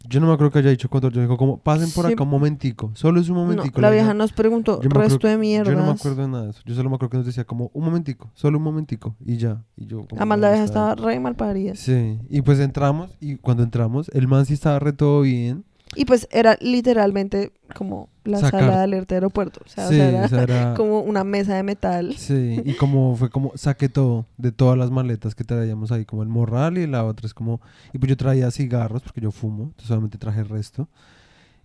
Yo 0.10 0.20
no 0.20 0.28
me 0.28 0.34
acuerdo 0.34 0.52
que 0.52 0.60
haya 0.60 0.70
dicho 0.70 0.90
control. 0.90 1.14
Yo 1.14 1.22
dijo 1.22 1.38
como, 1.38 1.58
pasen 1.60 1.90
por 1.92 2.06
Sí. 2.08 2.14
acá 2.14 2.24
un 2.24 2.30
momentico. 2.30 2.92
Solo 2.94 3.22
es 3.22 3.30
un 3.30 3.36
No, 3.36 3.42
momentico. 3.44 3.80
la 3.82 3.90
vieja 3.90 4.14
nos 4.14 4.34
preguntó, 4.34 4.80
me 4.82 4.88
acuerdo- 4.88 5.10
resto 5.10 5.28
de 5.28 5.38
mierda. 5.38 5.72
Yo 5.72 5.78
no 5.78 5.86
me 5.86 5.92
acuerdo 5.92 6.22
de 6.24 6.28
nada 6.28 6.44
de 6.46 6.50
eso. 6.52 6.62
Yo 6.66 6.76
solo 6.76 6.90
me 6.90 6.96
acuerdo 6.96 7.12
que 7.12 7.18
nos 7.18 7.26
decía 7.26 7.46
como, 7.46 7.72
un 7.74 7.86
momentico. 7.86 8.30
Solo 8.34 8.58
un 8.58 8.64
momentico. 8.66 9.16
Y 9.26 9.38
ya. 9.38 9.64
Y 9.78 9.86
yo 9.86 10.00
como, 10.08 10.20
Además 10.20 10.38
"No, 10.38 10.42
la 10.42 10.50
vieja 10.52 10.64
estaba 10.66 10.96
re 10.96 11.20
mal 11.20 11.36
parida. 11.36 11.74
bien". 11.74 11.76
Sí. 11.78 12.20
Y 12.30 12.42
pues 12.42 12.60
entramos. 12.60 13.12
Y 13.22 13.38
cuando 13.38 13.64
entramos, 13.64 14.10
el 14.14 14.28
man 14.28 14.46
sí 14.46 14.54
estaba 14.54 14.80
re 14.80 14.94
todo 14.94 15.22
bien. 15.22 15.64
Y 15.96 16.06
pues 16.06 16.28
era 16.32 16.58
literalmente 16.60 17.54
como 17.76 18.10
la 18.26 18.40
Sacar. 18.40 18.62
sala 18.62 18.78
de 18.78 18.84
alerta 18.84 19.16
de 19.16 19.18
aeropuerto. 19.18 19.62
O 19.66 19.70
sea, 19.70 19.88
o 19.88 19.90
sí, 19.90 19.96
sea, 19.98 20.10
era 20.10 20.26
o 20.26 20.28
sea, 20.30 20.44
era... 20.44 20.74
como 20.78 21.02
una 21.02 21.24
mesa 21.24 21.56
de 21.56 21.64
metal. 21.64 22.16
Sí, 22.18 22.62
y 22.64 22.74
como 22.76 23.16
fue 23.16 23.30
como 23.30 23.52
saqué 23.56 23.90
todo 23.90 24.26
de 24.38 24.52
todas 24.52 24.78
las 24.78 24.92
maletas 24.92 25.36
que 25.36 25.44
traíamos 25.44 25.92
ahí, 25.92 26.06
como 26.06 26.24
el 26.24 26.30
morral 26.30 26.78
y 26.78 26.88
la 26.88 27.04
otra 27.06 27.26
es 27.28 27.34
como, 27.34 27.60
y 27.94 27.98
pues 27.98 28.10
yo 28.10 28.18
traía 28.18 28.50
cigarros 28.52 29.02
porque 29.02 29.22
yo 29.22 29.32
fumo, 29.32 29.64
entonces 29.66 29.88
solamente 29.88 30.18
traje 30.18 30.40
el 30.42 30.50
resto. 30.50 30.88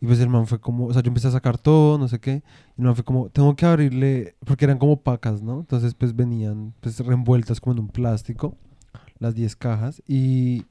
Y 0.01 0.07
pues 0.07 0.21
el 0.21 0.29
man 0.29 0.47
fue 0.47 0.61
como, 0.61 0.87
o 0.87 0.93
sea, 0.93 1.03
yo 1.03 1.09
empecé 1.09 1.27
a 1.27 1.33
sacar 1.33 1.59
todo, 1.59 1.99
no 1.99 2.07
sé 2.07 2.21
qué, 2.21 2.45
y 2.77 2.81
el 2.81 2.85
man 2.85 2.95
fue 2.95 3.03
como, 3.05 3.31
tengo 3.31 3.57
que 3.57 3.67
abrirle, 3.67 4.37
porque 4.45 4.65
eran 4.65 4.79
como 4.79 5.01
pacas, 5.01 5.43
¿no? 5.43 5.59
Entonces 5.59 5.95
pues 5.95 6.15
venían 6.15 6.73
pues 6.81 7.01
reenvueltas 7.01 7.61
como 7.61 7.73
en 7.75 7.81
un 7.81 7.89
plástico, 7.89 8.57
las 9.19 9.35
10 9.35 9.57
cajas, 9.57 10.01
y, 10.07 10.65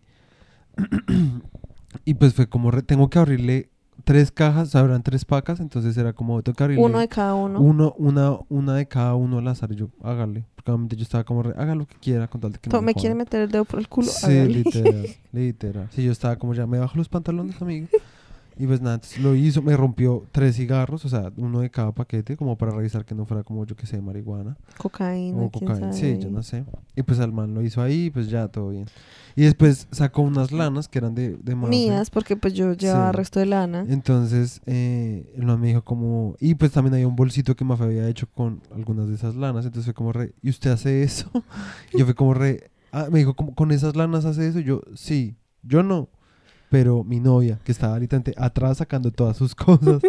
y 2.06 2.14
pues 2.14 2.34
fue 2.34 2.48
como, 2.48 2.72
re- 2.72 2.84
tengo 2.84 3.10
que 3.10 3.20
abrirle 3.20 3.70
tres 4.08 4.32
cajas, 4.32 4.70
o 4.70 4.72
sea, 4.72 4.82
eran 4.82 5.04
tres 5.04 5.26
pacas, 5.26 5.60
entonces 5.60 5.98
era 5.98 6.14
como, 6.14 6.42
que 6.42 6.64
abrirle 6.64 6.82
Uno 6.82 7.00
de 7.00 7.10
cada 7.10 7.36
uno. 7.36 7.60
uno, 7.60 7.94
una, 7.98 8.38
una 8.48 8.74
de 8.74 8.88
cada 8.88 9.16
uno 9.16 9.40
al 9.40 9.48
azar. 9.50 9.70
Y 9.74 9.76
yo, 9.76 9.90
hágale. 10.02 10.46
Porque 10.56 10.72
obviamente 10.72 10.96
yo 10.96 11.04
estaba 11.04 11.26
como, 11.26 11.44
re, 11.44 11.54
haga 11.58 11.76
lo 11.76 11.86
que 11.86 11.96
quiera 11.98 12.30
con 12.30 12.40
tal 12.40 12.54
de 12.54 12.60
que 12.60 12.70
no 12.70 12.82
me 12.82 12.94
jodan". 12.94 13.02
quiere 13.02 13.16
meter 13.16 13.42
el 13.42 13.52
dedo 13.52 13.66
por 13.66 13.80
el 13.80 13.90
culo. 13.90 14.08
Sí, 14.08 14.26
hágale. 14.28 14.48
literal, 14.50 15.08
literal. 15.34 15.90
Sí, 15.92 16.04
yo 16.06 16.14
estaba 16.14 16.38
como, 16.38 16.54
ya 16.54 16.66
me 16.66 16.80
bajo 16.80 16.98
los 16.98 17.10
pantalones, 17.10 17.62
amigo. 17.62 17.88
Y 18.60 18.66
pues 18.68 18.82
nada, 18.82 18.96
entonces 18.96 19.20
lo 19.20 19.36
hizo, 19.36 19.62
me 19.62 19.76
rompió 19.78 20.24
tres 20.32 20.56
cigarros, 20.56 21.06
o 21.06 21.10
sea, 21.10 21.32
uno 21.38 21.60
de 21.62 21.70
cada 21.70 21.92
paquete, 21.92 22.36
como 22.38 22.58
para 22.58 22.72
revisar 22.72 23.06
que 23.06 23.14
no 23.16 23.26
fuera 23.26 23.44
como, 23.44 23.66
yo 23.66 23.76
que 23.76 23.86
sé, 23.86 24.02
marihuana 24.02 24.58
Cocaína, 24.78 25.38
o 25.42 25.52
cocaína. 25.52 25.94
Sí, 25.94 26.18
yo 26.20 26.30
no 26.30 26.42
sé. 26.44 26.66
Y 26.96 27.04
pues 27.04 27.20
el 27.20 27.32
man 27.32 27.54
lo 27.54 27.62
hizo 27.62 27.82
ahí, 27.82 28.10
pues 28.10 28.30
ya, 28.30 28.48
todo 28.48 28.70
bien. 28.70 28.86
Y 29.36 29.44
después 29.44 29.88
sacó 29.92 30.24
unas 30.24 30.52
lanas 30.52 30.88
que 30.88 30.98
eran 30.98 31.14
de, 31.14 31.38
de 31.38 31.56
Mafe. 31.56 31.70
Mías, 31.70 32.10
porque 32.10 32.36
pues 32.36 32.54
yo 32.56 32.74
llevaba 32.74 33.12
Sí. 33.12 33.18
resto 33.18 33.40
de 33.40 33.46
lana. 33.46 33.86
Entonces, 33.88 34.62
eh, 34.66 35.32
el 35.36 35.46
man 35.46 35.62
me 35.62 35.68
dijo 35.68 35.84
como... 35.84 36.36
Y 36.40 36.56
pues 36.56 36.72
también 36.72 36.96
había 36.96 37.08
un 37.08 37.16
bolsito 37.16 37.56
que 37.56 37.64
Mafe 37.64 37.84
había 37.84 38.08
hecho 38.10 38.28
con 38.28 38.64
algunas 38.74 39.08
de 39.08 39.14
esas 39.14 39.36
lanas. 39.36 39.64
Entonces 39.66 39.86
fue 39.86 39.94
como 39.94 40.12
re... 40.12 40.34
¿Y 40.42 40.50
usted 40.50 40.72
hace 40.72 41.04
eso? 41.04 41.30
Y 41.94 42.00
yo 42.00 42.06
fui 42.06 42.16
como 42.16 42.34
re... 42.34 42.72
Ah, 42.92 43.10
me 43.12 43.20
dijo, 43.20 43.36
¿con 43.36 43.72
esas 43.72 43.96
lanas 43.96 44.26
hace 44.26 44.48
eso? 44.48 44.60
Y 44.60 44.64
yo, 44.64 44.82
sí. 44.96 45.36
Yo 45.62 45.84
no. 45.84 46.10
Pero 46.70 47.04
mi 47.04 47.20
novia, 47.20 47.60
que 47.64 47.72
estaba 47.72 47.98
literalmente 47.98 48.34
atrás 48.38 48.78
sacando 48.80 49.12
todas 49.12 49.38
sus 49.38 49.56
cosas. 49.56 50.02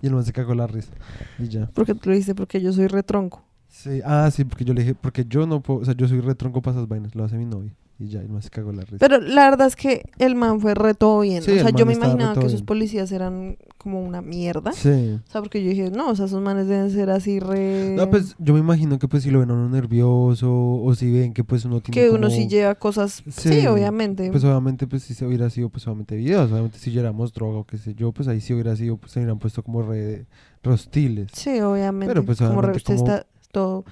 y 0.00 0.06
el 0.06 0.14
man 0.14 0.24
se 0.24 0.32
cagó 0.32 0.54
la 0.54 0.66
risa. 0.66 0.92
Y 1.38 1.48
ya. 1.48 1.70
Porque 1.74 1.94
tú 1.94 2.10
lo 2.10 2.16
dices 2.16 2.34
porque 2.34 2.60
yo 2.60 2.72
soy 2.72 2.86
retronco. 2.86 3.44
Sí. 3.68 4.00
Ah, 4.04 4.30
sí, 4.32 4.44
porque 4.44 4.64
yo 4.64 4.72
le 4.72 4.82
dije... 4.82 4.94
Porque 4.94 5.24
yo 5.28 5.46
no 5.46 5.60
puedo... 5.60 5.80
O 5.80 5.84
sea, 5.84 5.94
yo 5.94 6.08
soy 6.08 6.20
retronco 6.20 6.62
para 6.62 6.76
esas 6.76 6.88
vainas. 6.88 7.14
Lo 7.14 7.24
hace 7.24 7.36
mi 7.36 7.44
novia. 7.44 7.72
Y 7.98 8.08
ya, 8.08 8.20
el 8.20 8.28
man 8.28 8.42
se 8.42 8.50
cagó 8.50 8.72
la 8.72 8.82
risa. 8.82 8.98
Pero 9.00 9.18
la 9.20 9.48
verdad 9.48 9.66
es 9.68 9.74
que 9.74 10.02
el 10.18 10.34
man 10.34 10.60
fue 10.60 10.74
re 10.74 10.92
todo 10.92 11.20
bien. 11.20 11.42
Sí, 11.42 11.52
o 11.52 11.60
sea, 11.62 11.70
yo 11.70 11.86
me 11.86 11.94
imaginaba 11.94 12.38
que 12.38 12.44
esos 12.46 12.62
policías 12.62 13.10
eran 13.10 13.56
como 13.78 14.02
una 14.02 14.20
mierda. 14.20 14.72
Sí. 14.72 15.18
O 15.26 15.30
sea, 15.30 15.40
porque 15.40 15.62
yo 15.64 15.70
dije, 15.70 15.90
no, 15.90 16.10
o 16.10 16.14
sea, 16.14 16.26
esos 16.26 16.42
manes 16.42 16.66
deben 16.66 16.90
ser 16.90 17.08
así 17.08 17.40
re... 17.40 17.94
No, 17.96 18.10
pues 18.10 18.36
yo 18.38 18.52
me 18.52 18.60
imagino 18.60 18.98
que 18.98 19.08
pues 19.08 19.22
si 19.22 19.30
lo 19.30 19.38
ven 19.40 19.50
a 19.50 19.54
uno 19.54 19.70
nervioso 19.70 20.50
o 20.52 20.94
si 20.94 21.10
ven 21.10 21.32
que 21.32 21.42
pues 21.42 21.64
uno 21.64 21.80
tiene 21.80 21.94
que 21.98 22.10
uno 22.10 22.26
como- 22.26 22.36
sí 22.36 22.48
lleva 22.48 22.74
cosas... 22.74 23.22
Sí, 23.30 23.60
Sí, 23.60 23.66
obviamente. 23.66 24.30
Pues 24.30 24.44
obviamente, 24.44 24.86
pues 24.86 25.02
si 25.04 25.14
se 25.14 25.24
hubiera 25.24 25.48
sido, 25.48 25.70
pues 25.70 25.86
obviamente 25.86 26.16
videos. 26.16 26.50
Obviamente, 26.52 26.78
si 26.78 26.90
lleváramos 26.90 27.32
droga 27.32 27.60
o 27.60 27.64
qué 27.64 27.78
sé 27.78 27.94
yo, 27.94 28.12
pues 28.12 28.28
ahí 28.28 28.42
sí 28.42 28.52
hubiera 28.52 28.76
sido, 28.76 28.98
pues 28.98 29.12
se 29.12 29.20
hubieran 29.20 29.38
puesto 29.38 29.62
como 29.62 29.80
re, 29.80 30.26
re 30.62 30.72
hostiles. 30.72 31.28
Sí, 31.32 31.60
obviamente. 31.60 32.12
Pero, 32.12 32.26
pues, 32.26 32.38
como 32.38 32.50
re- 32.60 32.72
obviamente, 32.72 32.76
usted 32.78 32.96
como- 32.96 33.06
está 33.14 33.26
todo... 33.52 33.84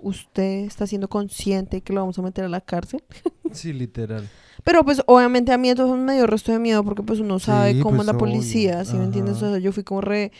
Usted 0.00 0.60
está 0.64 0.86
siendo 0.86 1.08
consciente 1.08 1.80
que 1.80 1.92
lo 1.92 2.00
vamos 2.02 2.16
a 2.20 2.22
meter 2.22 2.44
a 2.44 2.48
la 2.48 2.60
cárcel. 2.60 3.02
Sí, 3.52 3.72
literal. 3.72 4.28
Pero 4.64 4.84
pues 4.84 5.02
obviamente 5.06 5.52
a 5.52 5.58
mí 5.58 5.68
entonces 5.70 5.96
me 5.98 6.14
dio 6.14 6.26
resto 6.26 6.52
de 6.52 6.58
miedo 6.58 6.82
porque 6.84 7.02
pues 7.02 7.20
uno 7.20 7.38
sabe 7.38 7.74
Sí, 7.74 7.80
cómo 7.80 7.96
pues, 7.96 8.08
es 8.08 8.12
la 8.14 8.18
policía, 8.18 8.84
¿sí 8.84 8.96
me 8.96 9.04
entiendes? 9.04 9.36
Ajá. 9.36 9.46
O 9.46 9.50
sea, 9.50 9.58
yo 9.58 9.72
fui 9.72 9.84
como 9.84 10.00
re... 10.00 10.32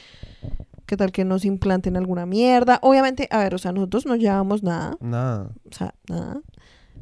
¿Qué 0.87 0.97
tal 0.97 1.13
que 1.13 1.25
nos 1.27 1.45
implanten 1.45 1.97
alguna 1.99 2.25
mierda? 2.25 2.79
Obviamente, 2.83 3.29
a 3.31 3.39
ver, 3.39 3.55
o 3.55 3.59
sea, 3.59 3.73
nosotros 3.73 4.07
no 4.07 4.17
llevamos 4.17 4.63
nada, 4.63 4.97
Nada. 5.01 5.51
o 5.71 5.75
sea, 5.75 5.95
nada. 6.09 6.41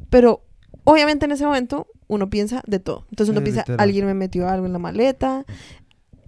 Pero 0.09 0.43
obviamente 0.83 1.25
en 1.25 1.31
ese 1.31 1.45
momento 1.45 1.87
uno 2.07 2.29
piensa 2.29 2.61
de 2.67 2.79
todo. 2.79 3.05
Entonces 3.11 3.31
uno 3.31 3.39
Sí, 3.39 3.45
piensa, 3.45 3.61
literal. 3.61 3.79
alguien 3.81 4.05
me 4.05 4.13
metió 4.13 4.47
algo 4.49 4.65
en 4.65 4.73
la 4.73 4.79
maleta, 4.79 5.45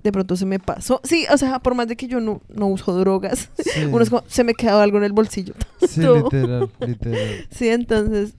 de 0.03 0.11
pronto 0.13 0.37
se 0.37 0.45
me 0.45 0.59
pasó. 0.59 1.01
Sí, 1.03 1.25
o 1.33 1.37
sea, 1.37 1.59
por 1.59 1.75
más 1.75 1.89
de 1.89 1.97
que 1.97 2.07
yo 2.07 2.21
no, 2.21 2.41
no 2.47 2.67
uso 2.67 2.97
drogas, 2.97 3.49
Sí, 3.57 3.83
uno 3.91 4.01
es 4.01 4.09
como, 4.09 4.23
se 4.27 4.45
me 4.45 4.53
quedó 4.53 4.79
algo 4.79 4.97
en 4.97 5.03
el 5.03 5.11
bolsillo. 5.11 5.53
sí 5.85 5.99
literal, 5.99 6.69
literal. 6.87 7.45
Sí, 7.51 7.67
entonces. 7.67 8.35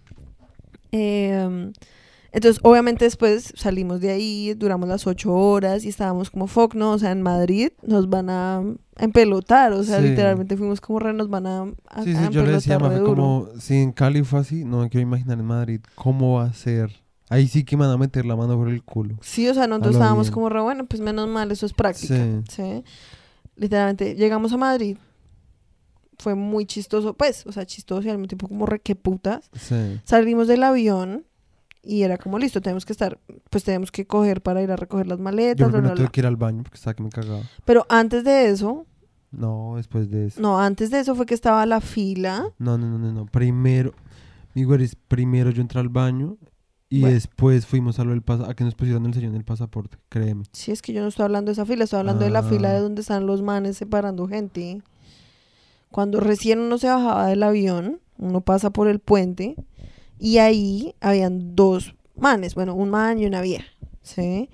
Em, 0.93 1.73
Entonces, 2.33 2.61
obviamente 2.63 3.05
después 3.05 3.53
salimos 3.57 4.01
de 4.01 4.11
ahí, 4.11 4.55
duramos 4.55 4.89
las 4.89 5.05
ocho 5.09 5.35
horas 5.35 5.85
y 5.85 5.89
estábamos 5.89 6.31
como 6.31 6.47
fuck, 6.47 6.77
¿no? 6.77 6.93
O 6.93 6.99
sea, 6.99 7.11
en 7.11 7.23
Madrid 7.23 7.71
nos 7.85 8.09
van 8.09 8.31
a 8.31 8.63
empelotar, 8.99 9.73
o 9.73 9.83
sea, 9.83 10.01
Sí. 10.01 10.11
literalmente 10.11 10.57
fuimos 10.57 10.81
como 10.81 11.01
re, 11.01 11.13
nos 11.13 11.29
van 11.29 11.47
a, 11.49 11.63
a, 11.89 12.03
Sí, 12.05 12.15
a 12.15 12.29
sí, 12.29 12.33
yo 12.33 12.45
le 12.47 12.53
decía 12.53 12.79
duro. 12.79 13.05
como, 13.05 13.49
si 13.59 13.75
en 13.79 13.91
Cali 13.91 14.23
fue 14.23 14.39
así, 14.39 14.65
no 14.65 14.79
me 14.83 14.89
quiero 14.91 15.03
imaginar 15.03 15.41
en 15.41 15.45
Madrid 15.45 15.81
cómo 15.97 16.35
va 16.37 16.45
a 16.45 16.53
ser. 16.53 16.93
Ahí 17.31 17.49
sí 17.49 17.65
que 17.65 17.77
me 17.77 17.85
van 17.87 17.95
a 17.95 17.99
meter 17.99 18.25
la 18.25 18.37
mano 18.37 18.57
por 18.57 18.69
el 18.69 18.83
culo. 18.85 19.17
Sí, 19.23 19.49
o 19.49 19.55
sea, 19.55 19.67
nosotros 19.67 19.95
estábamos 19.97 20.27
bien. 20.29 20.35
como 20.35 20.49
re, 20.51 20.61
bueno, 20.61 20.87
pues 20.87 21.01
menos 21.03 21.29
mal, 21.29 21.51
eso 21.51 21.67
es 21.67 21.73
práctica. 21.73 22.15
Sí. 22.15 22.43
Sí. 22.49 22.85
Literalmente, 23.57 24.15
llegamos 24.15 24.53
a 24.53 24.57
Madrid. 24.57 24.97
Fue 26.21 26.35
muy 26.35 26.67
chistoso, 26.67 27.15
pues, 27.15 27.47
o 27.47 27.53
sea, 27.53 27.65
chistoso 27.67 28.07
y 28.07 28.11
al 28.11 28.19
mismo 28.19 28.29
tiempo 28.29 28.49
como 28.49 28.67
re 28.67 28.81
que 28.81 28.95
putas. 28.95 29.51
Sí. 29.55 30.01
Salimos 30.05 30.49
del 30.49 30.63
avión 30.63 31.25
y 31.83 32.03
era 32.03 32.19
como 32.19 32.39
listo, 32.39 32.61
tenemos 32.61 32.85
que 32.85 32.93
estar, 32.93 33.19
pues 33.49 33.65
tenemos 33.65 33.91
que 33.91 34.07
coger 34.07 34.43
para 34.43 34.63
ir 34.63 34.71
a 34.71 34.77
recoger 34.77 35.07
las 35.07 35.19
Yo 35.19 35.25
maletas, 35.25 35.57
bla, 35.57 35.67
primero 35.69 35.83
bla, 35.83 35.95
tuve 35.95 36.05
bla. 36.05 36.11
que 36.13 36.21
ir 36.21 36.27
al 36.27 36.37
baño 36.37 36.63
porque 36.63 36.77
estaba 36.77 36.95
que 36.95 37.03
me 37.03 37.09
cagaba. 37.11 37.41
Pero 37.65 37.87
antes 37.89 38.23
de 38.25 38.51
eso, 38.51 38.87
No, 39.33 39.75
después 39.77 40.11
de 40.11 40.27
eso. 40.27 40.41
no, 40.41 40.59
antes 40.61 40.91
de 40.91 41.01
eso 41.01 41.15
fue 41.15 41.25
que 41.27 41.35
estaba 41.35 41.65
la 41.67 41.81
fila. 41.81 42.49
No, 42.59 42.77
no, 42.77 42.87
no, 42.89 42.99
no, 42.99 43.13
no. 43.13 43.27
Primero, 43.27 43.95
mi 44.55 44.65
güeris, 44.65 44.95
primero 44.95 45.51
yo 45.51 45.63
entré 45.63 45.81
al 45.81 45.89
baño 45.89 46.37
y 46.93 47.03
Bueno. 47.03 47.15
después 47.15 47.65
fuimos 47.67 47.99
a 48.01 48.05
lo 48.05 48.11
del 48.11 48.23
a 48.47 48.55
que 48.55 48.65
nos 48.65 48.75
pusieron 48.75 49.07
el 49.07 49.15
sello 49.15 49.29
en 49.29 49.37
el 49.37 49.45
pasaporte, 49.45 49.97
créeme. 50.09 50.43
Sí, 50.53 50.73
es 50.73 50.83
que 50.83 50.93
yo 50.93 51.01
no 51.03 51.07
estoy 51.09 51.25
hablando 51.25 51.51
de 51.51 51.53
esa 51.53 51.65
fila, 51.65 51.85
estoy 51.85 52.01
hablando 52.01 52.25
de 52.25 52.31
la 52.31 52.43
fila 52.43 52.71
Ah. 52.71 52.73
de 52.75 52.81
donde 52.81 53.01
están 53.03 53.25
los 53.27 53.41
manes 53.43 53.77
separando 53.77 54.27
gente. 54.27 54.83
Cuando 55.91 56.21
recién 56.21 56.61
uno 56.61 56.79
se 56.79 56.89
bajaba 56.89 57.27
del 57.27 57.43
avión, 57.43 58.01
uno 58.19 58.41
pasa 58.43 58.71
por 58.71 58.89
el 58.89 59.01
puente 59.01 59.57
y 60.19 60.39
ahí 60.39 60.95
habían 61.01 61.57
dos 61.57 61.95
manes, 62.15 62.55
bueno, 62.55 62.75
un 62.75 62.91
man 62.91 63.19
y 63.19 63.27
una 63.27 63.41
vieja, 63.41 63.67
¿sí? 64.03 64.51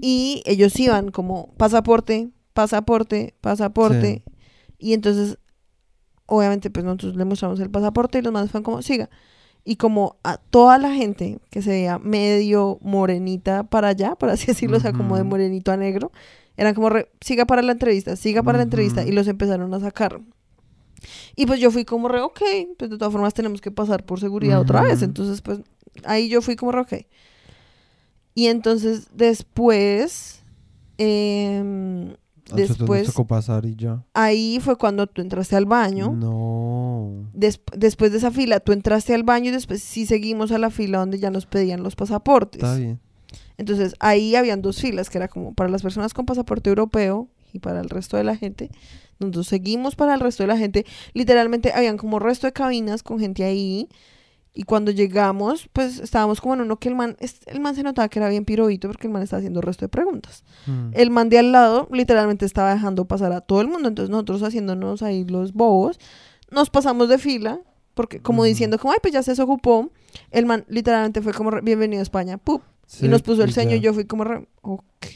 Y 0.00 0.42
ellos 0.46 0.78
iban 0.78 1.10
como 1.10 1.52
pasaporte, 1.56 2.30
pasaporte, 2.52 3.34
pasaporte. 3.40 4.24
Y 4.78 4.92
entonces, 4.92 5.38
obviamente, 6.26 6.70
pues 6.70 6.84
nosotros 6.84 7.16
le 7.16 7.24
mostramos 7.24 7.60
el 7.60 7.70
pasaporte 7.70 8.18
y 8.18 8.22
los 8.22 8.32
manes 8.32 8.50
fueron 8.50 8.64
como, 8.64 8.82
siga. 8.82 9.10
Y 9.64 9.76
como 9.76 10.16
a 10.22 10.38
toda 10.38 10.78
la 10.78 10.92
gente 10.92 11.40
que 11.50 11.62
se 11.62 11.70
veía 11.70 11.98
medio 11.98 12.78
morenita 12.80 13.64
para 13.64 13.88
allá, 13.88 14.14
por 14.14 14.30
así 14.30 14.46
decirlo, 14.46 14.78
o 14.78 14.80
sea, 14.80 14.92
como 14.92 15.16
de 15.16 15.24
morenito 15.24 15.72
a 15.72 15.76
negro, 15.76 16.10
eran 16.58 16.74
como, 16.74 16.90
re, 16.90 17.10
siga 17.22 17.46
para 17.46 17.62
la 17.62 17.72
entrevista, 17.72 18.16
siga 18.16 18.42
para 18.42 18.58
la 18.58 18.64
entrevista, 18.64 19.02
y 19.06 19.12
los 19.12 19.26
empezaron 19.28 19.72
a 19.72 19.80
sacar. 19.80 20.20
Y 21.36 21.46
pues 21.46 21.60
yo 21.60 21.70
fui 21.70 21.84
como 21.84 22.08
re, 22.08 22.20
ok, 22.20 22.40
pues 22.78 22.90
de 22.90 22.98
todas 22.98 23.12
formas 23.12 23.32
tenemos 23.32 23.60
que 23.62 23.70
pasar 23.70 24.04
por 24.04 24.20
seguridad 24.20 24.60
otra 24.60 24.82
vez. 24.82 25.00
Entonces, 25.02 25.40
pues 25.40 25.60
ahí 26.04 26.28
yo 26.28 26.42
fui 26.42 26.56
como 26.56 26.72
re, 26.72 26.80
ok. 26.80 26.92
Y 28.34 28.46
entonces 28.48 29.08
después, 29.14 30.42
nosotros 32.50 32.78
después, 32.78 33.06
tocó 33.06 33.26
pasar 33.26 33.64
y 33.66 33.76
ya. 33.76 34.04
ahí 34.14 34.58
fue 34.60 34.76
cuando 34.76 35.06
tú 35.06 35.20
entraste 35.22 35.56
al 35.56 35.66
baño. 35.66 36.12
No. 36.12 37.28
Des- 37.32 37.60
después 37.76 38.10
de 38.12 38.18
esa 38.18 38.30
fila, 38.30 38.60
tú 38.60 38.72
entraste 38.72 39.14
al 39.14 39.22
baño 39.22 39.48
y 39.50 39.52
después 39.52 39.82
sí 39.82 40.06
seguimos 40.06 40.50
a 40.52 40.58
la 40.58 40.70
fila 40.70 40.98
donde 40.98 41.18
ya 41.18 41.30
nos 41.30 41.46
pedían 41.46 41.82
los 41.82 41.94
pasaportes. 41.96 42.62
Está 42.62 42.76
bien. 42.76 43.00
Entonces 43.58 43.94
ahí 43.98 44.36
habían 44.36 44.62
dos 44.62 44.80
filas, 44.80 45.10
que 45.10 45.18
era 45.18 45.28
como 45.28 45.52
para 45.52 45.68
las 45.68 45.82
personas 45.82 46.14
con 46.14 46.24
pasaporte 46.24 46.70
europeo 46.70 47.28
y 47.52 47.58
para 47.58 47.80
el 47.80 47.90
resto 47.90 48.16
de 48.16 48.24
la 48.24 48.36
gente. 48.36 48.70
Nosotros 49.18 49.48
seguimos 49.48 49.96
para 49.96 50.14
el 50.14 50.20
resto 50.20 50.44
de 50.44 50.46
la 50.46 50.56
gente. 50.56 50.86
Literalmente 51.12 51.72
habían 51.74 51.96
como 51.98 52.20
resto 52.20 52.46
de 52.46 52.52
cabinas 52.52 53.02
con 53.02 53.18
gente 53.18 53.44
ahí. 53.44 53.88
Y 54.54 54.62
cuando 54.62 54.90
llegamos, 54.90 55.68
pues 55.72 55.98
estábamos 55.98 56.40
como 56.40 56.54
en 56.54 56.62
uno 56.62 56.78
que 56.78 56.88
el 56.88 56.94
man, 56.94 57.16
el 57.46 57.60
man 57.60 57.74
se 57.74 57.82
notaba 57.82 58.08
que 58.08 58.18
era 58.18 58.28
bien 58.28 58.44
piroito 58.44 58.88
porque 58.88 59.06
el 59.06 59.12
man 59.12 59.22
estaba 59.22 59.38
haciendo 59.38 59.60
resto 59.60 59.84
de 59.84 59.88
preguntas. 59.88 60.42
Mm. 60.66 60.90
El 60.94 61.10
man 61.10 61.28
de 61.28 61.38
al 61.38 61.52
lado 61.52 61.88
literalmente 61.92 62.46
estaba 62.46 62.72
dejando 62.72 63.06
pasar 63.06 63.32
a 63.32 63.40
todo 63.40 63.60
el 63.60 63.68
mundo. 63.68 63.88
Entonces 63.88 64.10
nosotros 64.10 64.42
haciéndonos 64.42 65.02
ahí 65.02 65.24
los 65.24 65.52
bobos, 65.52 65.98
nos 66.50 66.70
pasamos 66.70 67.08
de 67.08 67.18
fila, 67.18 67.60
porque 67.94 68.20
como 68.20 68.42
Ujú. 68.42 68.46
diciendo 68.46 68.78
como, 68.78 68.92
ay, 68.92 68.98
pues 69.02 69.12
ya 69.12 69.22
se 69.22 69.32
desocupó. 69.32 69.90
El 70.30 70.46
man 70.46 70.64
literalmente 70.68 71.22
fue 71.22 71.32
como, 71.32 71.50
bienvenido 71.62 72.00
a 72.00 72.02
España, 72.02 72.38
¡pup! 72.38 72.62
Sí, 72.88 73.04
y 73.06 73.08
nos 73.08 73.20
puso 73.22 73.44
el 73.44 73.52
ceño 73.52 73.76
y 73.76 73.80
yo 73.80 73.92
fui 73.94 74.06
como, 74.06 74.24
re, 74.24 74.48
ok. 74.62 75.06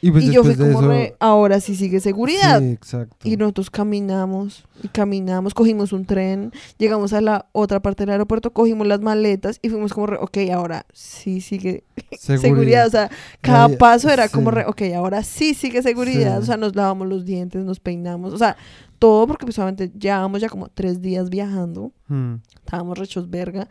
Y 0.00 0.10
pues 0.10 0.24
y 0.24 0.32
yo 0.32 0.44
fui 0.44 0.54
como, 0.54 0.68
eso. 0.70 0.88
re, 0.88 1.16
ahora 1.18 1.60
sí 1.60 1.74
sigue 1.74 1.98
seguridad. 1.98 2.60
Sí, 2.60 2.66
exacto. 2.72 3.16
Y 3.28 3.36
nosotros 3.38 3.70
caminamos 3.70 4.64
y 4.82 4.88
caminamos, 4.88 5.52
cogimos 5.54 5.92
un 5.92 6.04
tren, 6.04 6.52
llegamos 6.78 7.12
a 7.12 7.20
la 7.22 7.46
otra 7.52 7.80
parte 7.80 8.02
del 8.04 8.10
aeropuerto, 8.10 8.52
cogimos 8.52 8.86
las 8.86 9.00
maletas 9.00 9.58
y 9.62 9.68
fuimos 9.70 9.92
como, 9.94 10.06
re, 10.06 10.18
ok, 10.20 10.36
ahora 10.54 10.86
sí 10.92 11.40
sigue 11.40 11.82
seguridad. 12.18 12.86
O 12.86 12.90
sea, 12.90 13.10
cada 13.40 13.66
Nadie- 13.68 13.78
paso 13.78 14.10
era 14.10 14.28
como, 14.28 14.50
re, 14.52 14.64
ok, 14.66 14.82
ahora 14.94 15.24
sí 15.24 15.54
sigue 15.54 15.82
seguridad. 15.82 16.38
O 16.38 16.44
sea, 16.44 16.56
nos 16.56 16.76
lavamos 16.76 17.08
los 17.08 17.24
dientes, 17.24 17.64
nos 17.64 17.80
peinamos, 17.80 18.32
o 18.32 18.38
sea, 18.38 18.56
todo 19.00 19.26
porque 19.26 19.44
pues 19.46 19.58
obviamente 19.58 19.90
llevábamos 19.98 20.40
ya 20.40 20.48
como 20.50 20.68
tres 20.68 21.00
días 21.00 21.30
viajando, 21.30 21.90
Mm. 22.08 22.34
estábamos 22.64 22.96
rechos 22.98 23.28
verga. 23.28 23.68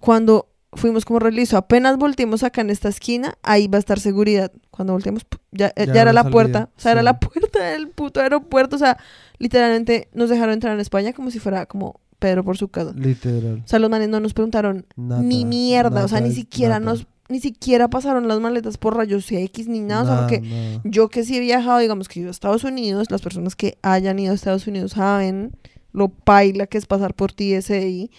Cuando 0.00 0.48
fuimos 0.72 1.04
como 1.04 1.18
relizo, 1.18 1.56
apenas 1.56 1.96
volteamos 1.98 2.42
acá 2.42 2.60
en 2.60 2.70
esta 2.70 2.88
esquina, 2.88 3.36
ahí 3.42 3.66
va 3.68 3.76
a 3.76 3.80
estar 3.80 3.98
seguridad. 3.98 4.52
Cuando 4.70 4.92
volteamos, 4.92 5.24
pu- 5.28 5.38
ya, 5.50 5.72
ya, 5.76 5.84
Ya 5.92 6.02
era 6.02 6.12
la 6.12 6.22
salida, 6.22 6.30
puerta, 6.32 6.68
o 6.76 6.80
sea, 6.80 6.92
era 6.92 7.02
la 7.02 7.18
puerta 7.20 7.62
del 7.64 7.88
puto 7.88 8.20
aeropuerto, 8.20 8.76
o 8.76 8.78
sea, 8.78 8.96
literalmente 9.38 10.08
nos 10.14 10.30
dejaron 10.30 10.54
entrar 10.54 10.74
en 10.74 10.80
España 10.80 11.12
como 11.12 11.30
si 11.30 11.38
fuera 11.38 11.66
como 11.66 12.00
Pedro 12.18 12.44
por 12.44 12.56
su 12.58 12.68
casa. 12.68 12.92
Literal. 12.94 13.62
O 13.64 13.68
sea, 13.68 13.78
los 13.78 13.90
manes 13.90 14.08
no 14.08 14.20
nos 14.20 14.34
preguntaron 14.34 14.86
Nada, 14.96 15.22
ni 15.22 15.44
mierda, 15.44 16.04
o 16.04 16.08
sea, 16.08 16.20
ni 16.20 16.32
siquiera 16.32 16.78
nada. 16.78 16.92
nos, 16.92 17.06
ni 17.28 17.40
siquiera 17.40 17.88
pasaron 17.88 18.28
las 18.28 18.40
maletas 18.40 18.76
por 18.76 18.96
rayos 18.96 19.30
X 19.30 19.68
ni 19.68 19.80
nada, 19.80 20.02
o 20.02 20.06
sea, 20.06 20.16
porque 20.20 20.80
yo 20.84 21.08
que 21.08 21.24
sí 21.24 21.36
he 21.36 21.40
viajado, 21.40 21.78
digamos 21.78 22.08
que 22.08 22.20
ido 22.20 22.28
a 22.28 22.32
Estados 22.32 22.64
Unidos, 22.64 23.10
las 23.10 23.22
personas 23.22 23.56
que 23.56 23.78
hayan 23.82 24.18
ido 24.18 24.32
a 24.32 24.34
Estados 24.34 24.66
Unidos 24.66 24.92
saben 24.92 25.52
lo 25.92 26.08
paila 26.08 26.66
que 26.66 26.78
es 26.78 26.86
pasar 26.86 27.14
por 27.14 27.32
TSI, 27.32 28.10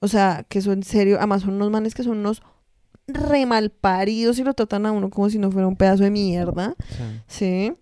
o 0.00 0.08
sea, 0.08 0.44
que 0.48 0.58
eso 0.60 0.72
en 0.72 0.82
serio, 0.82 1.16
además 1.18 1.42
son 1.42 1.54
unos 1.54 1.70
manes 1.70 1.94
que 1.94 2.02
son 2.02 2.18
unos 2.18 2.42
re 3.06 3.46
mal 3.46 3.70
paridos 3.70 4.38
y 4.38 4.44
lo 4.44 4.54
tratan 4.54 4.84
a 4.86 4.92
uno 4.92 5.08
como 5.10 5.30
si 5.30 5.38
no 5.38 5.50
fuera 5.50 5.66
un 5.66 5.76
pedazo 5.76 6.04
de 6.04 6.10
mierda, 6.10 6.74
Sí. 6.88 7.04
¿sí? 7.26 7.72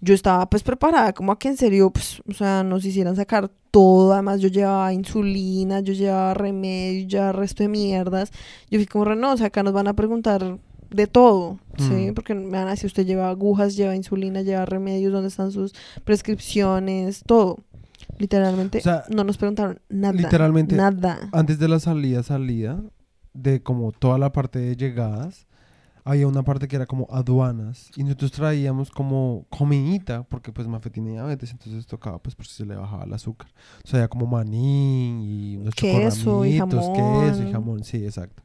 Yo 0.00 0.14
estaba 0.14 0.48
pues 0.48 0.62
preparada 0.62 1.12
como 1.12 1.32
a 1.32 1.38
que 1.38 1.48
en 1.48 1.56
serio, 1.56 1.90
pues, 1.90 2.22
o 2.28 2.32
sea, 2.32 2.62
nos 2.62 2.84
hicieran 2.84 3.16
sacar 3.16 3.50
todo, 3.72 4.12
además 4.12 4.40
yo 4.40 4.48
llevaba 4.48 4.92
insulina, 4.92 5.80
yo 5.80 5.92
llevaba 5.92 6.34
remedio, 6.34 7.06
ya 7.08 7.32
resto 7.32 7.64
de 7.64 7.68
mierdas, 7.68 8.30
yo 8.70 8.78
fui 8.78 8.86
como, 8.86 9.04
re, 9.04 9.16
no, 9.16 9.32
o 9.32 9.36
sea, 9.36 9.48
acá 9.48 9.62
nos 9.64 9.72
van 9.72 9.88
a 9.88 9.94
preguntar 9.94 10.58
de 10.90 11.06
todo, 11.06 11.58
¿sí? 11.76 12.10
Mm. 12.10 12.14
Porque 12.14 12.34
me 12.34 12.50
van 12.58 12.68
a 12.68 12.70
decir, 12.70 12.86
usted 12.86 13.04
lleva 13.06 13.28
agujas, 13.28 13.76
lleva 13.76 13.94
insulina, 13.96 14.42
lleva 14.42 14.64
remedios, 14.66 15.12
dónde 15.12 15.28
están 15.28 15.50
sus 15.52 15.74
prescripciones, 16.04 17.22
todo. 17.26 17.58
Literalmente, 18.18 18.78
O 18.78 18.80
sea, 18.80 19.04
no 19.10 19.24
nos 19.24 19.36
preguntaron 19.36 19.80
nada. 19.88 20.12
literalmente, 20.14 20.74
Nada. 20.76 21.28
Antes 21.32 21.58
de 21.58 21.68
la 21.68 21.78
salida, 21.78 22.22
salida, 22.22 22.82
de 23.34 23.62
como 23.62 23.92
toda 23.92 24.18
la 24.18 24.32
parte 24.32 24.58
de 24.58 24.76
llegadas, 24.76 25.46
había 26.04 26.26
una 26.26 26.42
parte 26.42 26.68
que 26.68 26.76
era 26.76 26.86
como 26.86 27.06
aduanas. 27.10 27.90
Y 27.94 28.02
nosotros 28.02 28.32
traíamos 28.32 28.90
como 28.90 29.46
comidita, 29.50 30.22
porque 30.24 30.52
pues 30.52 30.66
Mafe 30.66 30.88
tiene 30.90 31.10
diabetes, 31.12 31.50
entonces 31.52 31.86
tocaba 31.86 32.18
pues 32.18 32.34
por 32.34 32.46
si 32.46 32.54
se 32.54 32.66
le 32.66 32.74
bajaba 32.76 33.04
el 33.04 33.12
azúcar. 33.12 33.48
O 33.84 33.86
sea, 33.86 33.98
había 34.00 34.08
como 34.08 34.26
maní 34.26 35.52
y 35.52 35.56
unos 35.58 35.74
Queso 35.74 36.44
y 36.46 36.58
jamón. 36.58 36.92
queso 36.94 37.42
y 37.46 37.52
jamón, 37.52 37.84
sí, 37.84 38.04
exacto. 38.04 38.42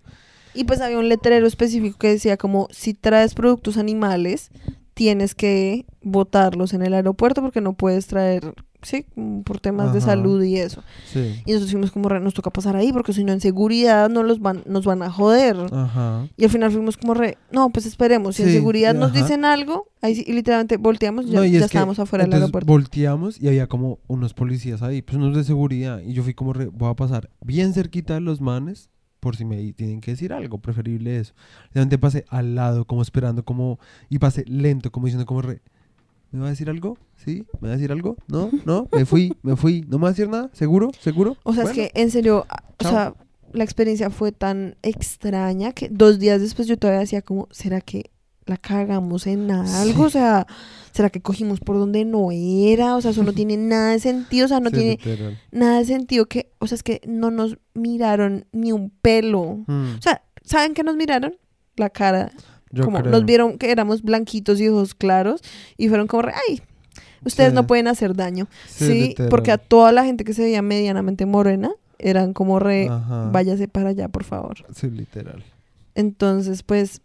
Y 0.53 0.65
pues 0.65 0.81
había 0.81 0.99
un 0.99 1.09
letrero 1.09 1.47
específico 1.47 1.97
que 1.97 2.09
decía 2.09 2.37
como, 2.37 2.67
si 2.69 2.93
traes 2.93 3.33
productos 3.33 3.77
animales, 3.77 4.51
tienes 4.93 5.33
que 5.33 5.85
botarlos 6.01 6.73
en 6.73 6.83
el 6.83 6.93
aeropuerto 6.93 7.41
porque 7.41 7.61
no 7.61 7.73
puedes 7.73 8.05
traer, 8.07 8.53
sí, 8.83 9.05
como 9.13 9.43
por 9.43 9.59
temas 9.59 9.93
de 9.93 10.01
salud 10.01 10.41
y 10.43 10.57
eso. 10.57 10.83
Sí. 11.11 11.41
Y 11.45 11.51
nosotros 11.51 11.71
fuimos 11.71 11.91
como, 11.91 12.09
re, 12.09 12.19
nos 12.19 12.33
toca 12.33 12.49
pasar 12.49 12.75
ahí 12.75 12.93
porque 12.93 13.13
si 13.13 13.23
no 13.23 13.33
en 13.33 13.41
seguridad 13.41 14.09
no 14.09 14.23
los 14.23 14.39
van, 14.39 14.63
nos 14.65 14.85
van 14.85 15.03
a 15.03 15.11
joder. 15.11 15.55
Ajá. 15.71 16.27
Y 16.37 16.43
al 16.43 16.49
final 16.49 16.71
fuimos 16.71 16.97
como 16.97 17.13
re, 17.13 17.37
no, 17.51 17.69
pues 17.69 17.85
esperemos, 17.85 18.35
si 18.35 18.43
en 18.43 18.49
Sí, 18.49 18.55
seguridad 18.55 18.93
nos 18.93 19.13
dicen 19.13 19.45
algo, 19.45 19.87
ahí 20.01 20.15
sí, 20.15 20.23
y 20.27 20.33
literalmente 20.33 20.77
volteamos, 20.77 21.25
ya, 21.27 21.39
No, 21.39 21.45
y 21.45 21.51
ya 21.51 21.57
es 21.57 21.61
que, 21.63 21.65
estábamos 21.65 21.99
afuera 21.99 22.23
del 22.23 22.33
entonces, 22.33 22.43
aeropuerto. 22.43 22.67
Volteamos 22.67 23.41
y 23.41 23.47
había 23.47 23.67
como 23.67 23.99
unos 24.07 24.33
policías 24.33 24.81
ahí, 24.81 25.01
pues 25.01 25.17
unos 25.17 25.35
de 25.35 25.43
seguridad. 25.43 26.01
Y 26.05 26.13
yo 26.13 26.23
fui 26.23 26.33
como, 26.33 26.53
re, 26.53 26.67
voy 26.67 26.89
a 26.89 26.95
pasar 26.95 27.29
bien 27.41 27.73
cerquita 27.73 28.13
de 28.13 28.21
los 28.21 28.41
manes 28.41 28.89
por 29.23 29.37
si 29.37 29.45
me 29.45 29.71
tienen 29.71 30.01
que 30.01 30.11
decir 30.11 30.33
algo, 30.33 30.57
preferible 30.57 31.17
eso. 31.17 31.33
Realmente 31.73 31.97
pasé 31.97 32.25
al 32.27 32.55
lado, 32.55 32.85
como 32.85 33.01
esperando, 33.01 33.45
como, 33.45 33.79
y 34.09 34.19
pasé 34.19 34.43
lento, 34.47 34.91
como 34.91 35.05
diciendo, 35.05 35.25
como 35.25 35.41
re, 35.41 35.61
¿me 36.33 36.41
va 36.41 36.47
a 36.47 36.49
decir 36.51 36.69
algo? 36.69 36.97
¿Sí? 37.23 37.45
¿Me 37.61 37.69
va 37.69 37.73
a 37.75 37.77
decir 37.77 37.91
algo? 37.91 38.17
¿No? 38.27 38.49
¿No? 38.65 38.87
Me 38.91 39.05
fui, 39.05 39.33
me 39.43 39.55
fui. 39.55 39.85
¿No 39.87 39.97
me 39.97 40.03
va 40.03 40.09
a 40.09 40.11
decir 40.11 40.27
nada? 40.29 40.49
¿Seguro? 40.53 40.91
¿Seguro? 40.99 41.37
O 41.43 41.53
sea, 41.53 41.63
Bueno. 41.63 41.81
es 41.81 41.91
que 41.93 42.01
en 42.01 42.11
serio, 42.11 42.45
o 42.79 42.87
sea, 42.87 43.13
la 43.53 43.63
experiencia 43.63 44.09
fue 44.09 44.31
tan 44.31 44.75
extraña 44.81 45.71
que 45.73 45.89
dos 45.89 46.19
días 46.19 46.41
después 46.41 46.67
yo 46.67 46.77
todavía 46.77 47.01
decía 47.01 47.21
como, 47.21 47.47
¿será 47.51 47.81
que 47.81 48.09
la 48.45 48.57
cagamos 48.57 49.25
en 49.27 49.49
algo, 49.51 50.03
o 50.03 50.09
sea, 50.09 50.45
¿será 50.91 51.09
que 51.09 51.21
cogimos 51.21 51.61
por 51.61 51.77
donde 51.77 52.03
no 52.03 52.29
era? 52.31 52.95
O 52.97 53.01
sea, 53.01 53.11
eso 53.11 53.23
no 53.23 53.31
tiene 53.33 53.55
nada 53.55 53.91
de 53.91 53.99
sentido, 53.99 54.45
o 54.45 54.49
sea, 54.49 54.59
no 54.59 54.69
Sí, 54.69 54.75
tiene 54.75 54.91
literal. 54.97 55.39
nada 55.51 55.77
de 55.79 55.85
sentido 55.85 56.25
que, 56.25 56.51
o 56.59 56.67
sea, 56.67 56.75
es 56.75 56.83
que 56.83 56.99
no 57.07 57.31
nos 57.31 57.57
miraron 57.73 58.45
ni 58.51 58.71
un 58.73 58.89
pelo. 58.89 59.63
Mm, 59.67 59.95
O 59.97 60.01
sea, 60.01 60.23
¿saben 60.43 60.73
qué 60.73 60.83
nos 60.83 60.97
miraron? 60.97 61.35
La 61.77 61.89
cara. 61.89 62.31
Yo 62.73 62.83
como 62.83 62.99
creo. 62.99 63.11
nos 63.11 63.23
vieron 63.23 63.57
que 63.57 63.71
éramos 63.71 64.01
blanquitos 64.01 64.59
y 64.59 64.67
ojos 64.67 64.93
claros 64.93 65.39
y 65.77 65.87
fueron 65.87 66.07
como, 66.07 66.23
re, 66.23 66.33
ay, 66.49 66.61
ustedes 67.23 67.51
Sí. 67.51 67.55
no 67.55 67.65
pueden 67.67 67.87
hacer 67.87 68.13
daño. 68.15 68.49
Sí, 68.67 69.15
porque 69.29 69.51
a 69.53 69.57
toda 69.57 69.93
la 69.93 70.03
gente 70.03 70.25
que 70.25 70.33
se 70.33 70.41
veía 70.41 70.61
medianamente 70.61 71.25
morena 71.25 71.71
eran 71.99 72.33
como 72.33 72.59
re, 72.59 72.89
Ajá. 72.89 73.29
váyase 73.31 73.69
para 73.69 73.89
allá, 73.89 74.09
por 74.09 74.25
favor. 74.25 74.57
Sí, 74.75 74.89
literal. 74.89 75.41
Entonces, 75.95 76.63
pues, 76.63 77.01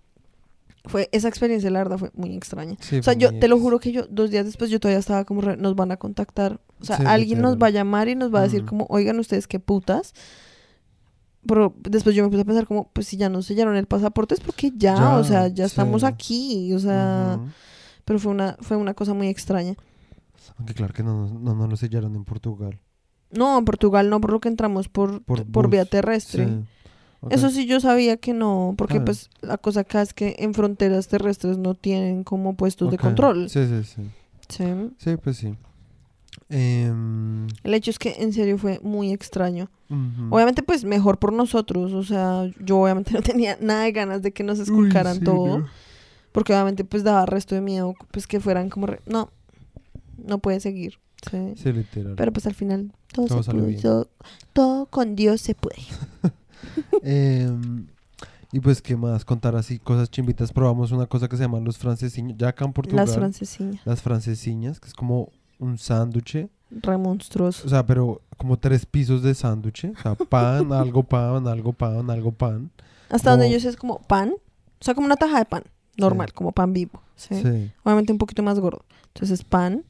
fue 0.87 1.09
esa 1.13 1.29
experiencia, 1.29 1.71
la 1.71 1.81
verdad, 1.81 1.99
fue 1.99 2.11
muy 2.15 2.35
extraña. 2.35 2.77
Sí, 2.81 2.97
O 2.99 3.03
sea, 3.03 3.13
yo 3.13 3.39
te 3.39 3.47
lo 3.47 3.59
juro 3.61 3.79
que 3.79 3.93
yo, 3.93 4.07
dos 4.09 4.31
días 4.31 4.47
después, 4.47 4.71
yo 4.71 4.81
todavía 4.81 4.99
estaba 4.99 5.25
como, 5.25 5.43
re, 5.43 5.57
nos 5.57 5.77
van 5.77 5.93
a 5.93 5.99
contactar. 5.99 6.61
O 6.81 6.85
sea, 6.85 6.97
alguien 6.97 7.41
nos 7.43 7.59
va 7.59 7.67
a 7.67 7.71
llamar 7.71 8.09
y 8.09 8.15
nos 8.15 8.33
va 8.35 8.41
a 8.41 8.43
decir 8.45 8.65
como, 8.65 8.87
oigan, 8.89 9.19
ustedes 9.19 9.47
qué 9.47 9.59
putas. 9.61 10.15
Pero 11.47 11.75
después 11.89 12.15
yo 12.15 12.25
me 12.25 12.31
puse 12.31 12.43
a 12.43 12.45
pensar 12.45 12.67
como, 12.67 12.91
pues 12.93 13.07
si 13.07 13.17
ya 13.17 13.29
nos 13.29 13.47
sellaron 13.47 13.77
el 13.77 13.87
pasaporte 13.87 14.35
es 14.35 14.41
porque 14.41 14.73
ya, 14.77 14.95
Ya, 14.97 15.17
o 15.17 15.25
sea, 15.25 15.49
ya 15.49 15.65
estamos 15.65 16.05
aquí, 16.05 16.73
o 16.75 16.79
sea, 16.79 17.39
pero 18.05 18.19
fue 18.19 18.33
una, 18.33 18.57
fue 18.61 18.77
una 18.77 18.95
cosa 18.95 19.15
muy 19.15 19.29
extraña. 19.29 19.75
Aunque 20.57 20.75
claro 20.75 20.93
que 20.93 21.03
no, 21.03 21.29
no, 21.29 21.55
no 21.55 21.67
lo 21.69 21.77
sellaron 21.77 22.17
en 22.17 22.25
Portugal. 22.25 22.81
No, 23.31 23.59
en 23.59 23.65
Portugal 23.65 24.11
no, 24.11 24.21
por 24.21 24.33
lo 24.33 24.41
que 24.41 24.49
entramos 24.49 24.89
por, 24.89 25.23
por, 25.23 25.47
Por 25.47 25.71
vía 25.71 25.85
terrestre. 25.85 26.47
Sí. 26.47 26.65
Eso 27.31 27.51
sí 27.51 27.67
yo 27.67 27.81
sabía 27.81 28.17
que 28.17 28.33
no, 28.33 28.75
porque 28.79 28.99
Ah. 28.99 29.05
pues 29.05 29.29
la 29.41 29.59
cosa 29.59 29.81
acá 29.81 30.03
es 30.03 30.15
que 30.15 30.37
en 30.39 30.55
fronteras 30.55 31.09
terrestres 31.09 31.59
no 31.59 31.75
tienen 31.75 32.25
como 32.25 32.55
puestos 32.57 32.91
de 32.91 32.99
control. 32.99 33.49
Sí, 33.51 33.67
sí, 33.67 33.85
sí. 33.85 34.03
Sí. 34.49 34.65
Sí, 34.99 35.17
pues 35.23 35.37
sí. 35.37 35.55
Em, 36.51 37.47
El 37.63 37.75
hecho 37.75 37.91
es 37.91 37.99
que 37.99 38.15
en 38.19 38.33
serio 38.33 38.57
fue 38.59 38.81
muy 38.83 39.13
extraño. 39.13 39.71
Obviamente 40.31 40.63
pues 40.63 40.85
mejor 40.85 41.19
por 41.19 41.33
nosotros, 41.33 41.93
o 41.95 42.03
sea, 42.03 42.51
yo 42.65 42.79
obviamente 42.81 43.13
no 43.15 43.23
tenía 43.23 43.57
nada 43.61 43.85
de 43.85 43.93
ganas 43.93 44.23
de 44.23 44.33
que 44.33 44.43
nos 44.45 44.59
esculcaran 44.59 45.15
Uy, 45.15 45.19
sí, 45.21 45.25
todo, 45.25 45.59
no. 45.61 45.67
porque 46.33 46.53
obviamente 46.53 46.85
pues 46.85 47.05
daba 47.05 47.25
resto 47.27 47.55
de 47.55 47.61
miedo, 47.63 47.95
pues 48.11 48.27
que 48.27 48.39
fueran 48.41 48.69
como, 48.71 48.87
re- 48.87 49.01
no, 49.07 49.31
no 50.27 50.39
puede 50.39 50.61
seguir. 50.61 50.99
Sí. 51.31 51.55
Sí, 51.57 51.73
literal. 51.73 52.15
Pero 52.17 52.33
pues 52.33 52.47
al 52.47 52.55
final 52.55 52.93
todo, 53.13 53.27
Todo 53.27 53.43
se 53.43 53.51
pudo, 53.51 53.81
todo, 53.81 54.09
todo 54.53 54.87
con 54.87 55.17
Dios 55.17 55.41
se 55.41 55.55
puede. 55.55 55.79
Em, 57.03 57.87
y 58.53 58.61
pues, 58.61 58.81
¿qué 58.83 58.97
más? 58.97 59.25
Contar 59.25 59.57
así 59.57 59.79
cosas 59.79 60.11
chimbitas. 60.11 60.53
Probamos 60.53 60.93
una 60.93 61.07
cosa 61.07 61.29
que 61.29 61.37
se 61.37 61.43
llama 61.43 61.61
los 61.61 61.79
francesiños. 61.79 62.37
Ya 62.39 62.49
acá 62.49 62.65
en 62.65 62.73
Portugal. 62.73 63.05
Las 63.07 63.15
francesiñas, 63.15 63.81
Las 63.85 64.03
francesiñas, 64.03 64.81
que 64.81 64.89
es 64.89 64.95
como 64.95 65.31
un 65.59 65.79
sándwich. 65.79 66.49
re 66.71 66.99
monstruoso. 66.99 67.67
O 67.67 67.71
sea, 67.71 67.85
pero 67.87 68.21
como 68.37 68.59
tres 68.59 68.85
pisos 68.87 69.23
de 69.23 69.35
sándwich. 69.35 69.85
O 69.87 70.03
sea, 70.03 70.15
pan, 70.15 70.73
algo 70.73 71.03
pan, 71.03 71.47
algo 71.49 71.73
pan, 71.73 72.11
algo 72.11 72.33
pan. 72.33 72.71
Hasta 73.09 73.31
donde 73.31 73.51
yo 73.51 73.59
sé 73.59 73.69
es 73.71 73.77
como 73.77 74.01
pan, 74.03 74.31
o 74.33 74.85
sea, 74.85 74.95
como 74.95 75.07
una 75.07 75.17
taja 75.17 75.39
de 75.39 75.45
pan, 75.47 75.63
normal, 75.97 76.33
como 76.35 76.53
pan 76.53 76.73
vivo. 76.73 77.01
¿sí? 77.17 77.35
Sí. 77.43 77.71
Obviamente 77.85 78.13
un 78.13 78.19
poquito 78.19 78.43
más 78.43 78.61
gordo. 78.61 78.85
Entonces 79.15 79.43
pan, 79.45 79.85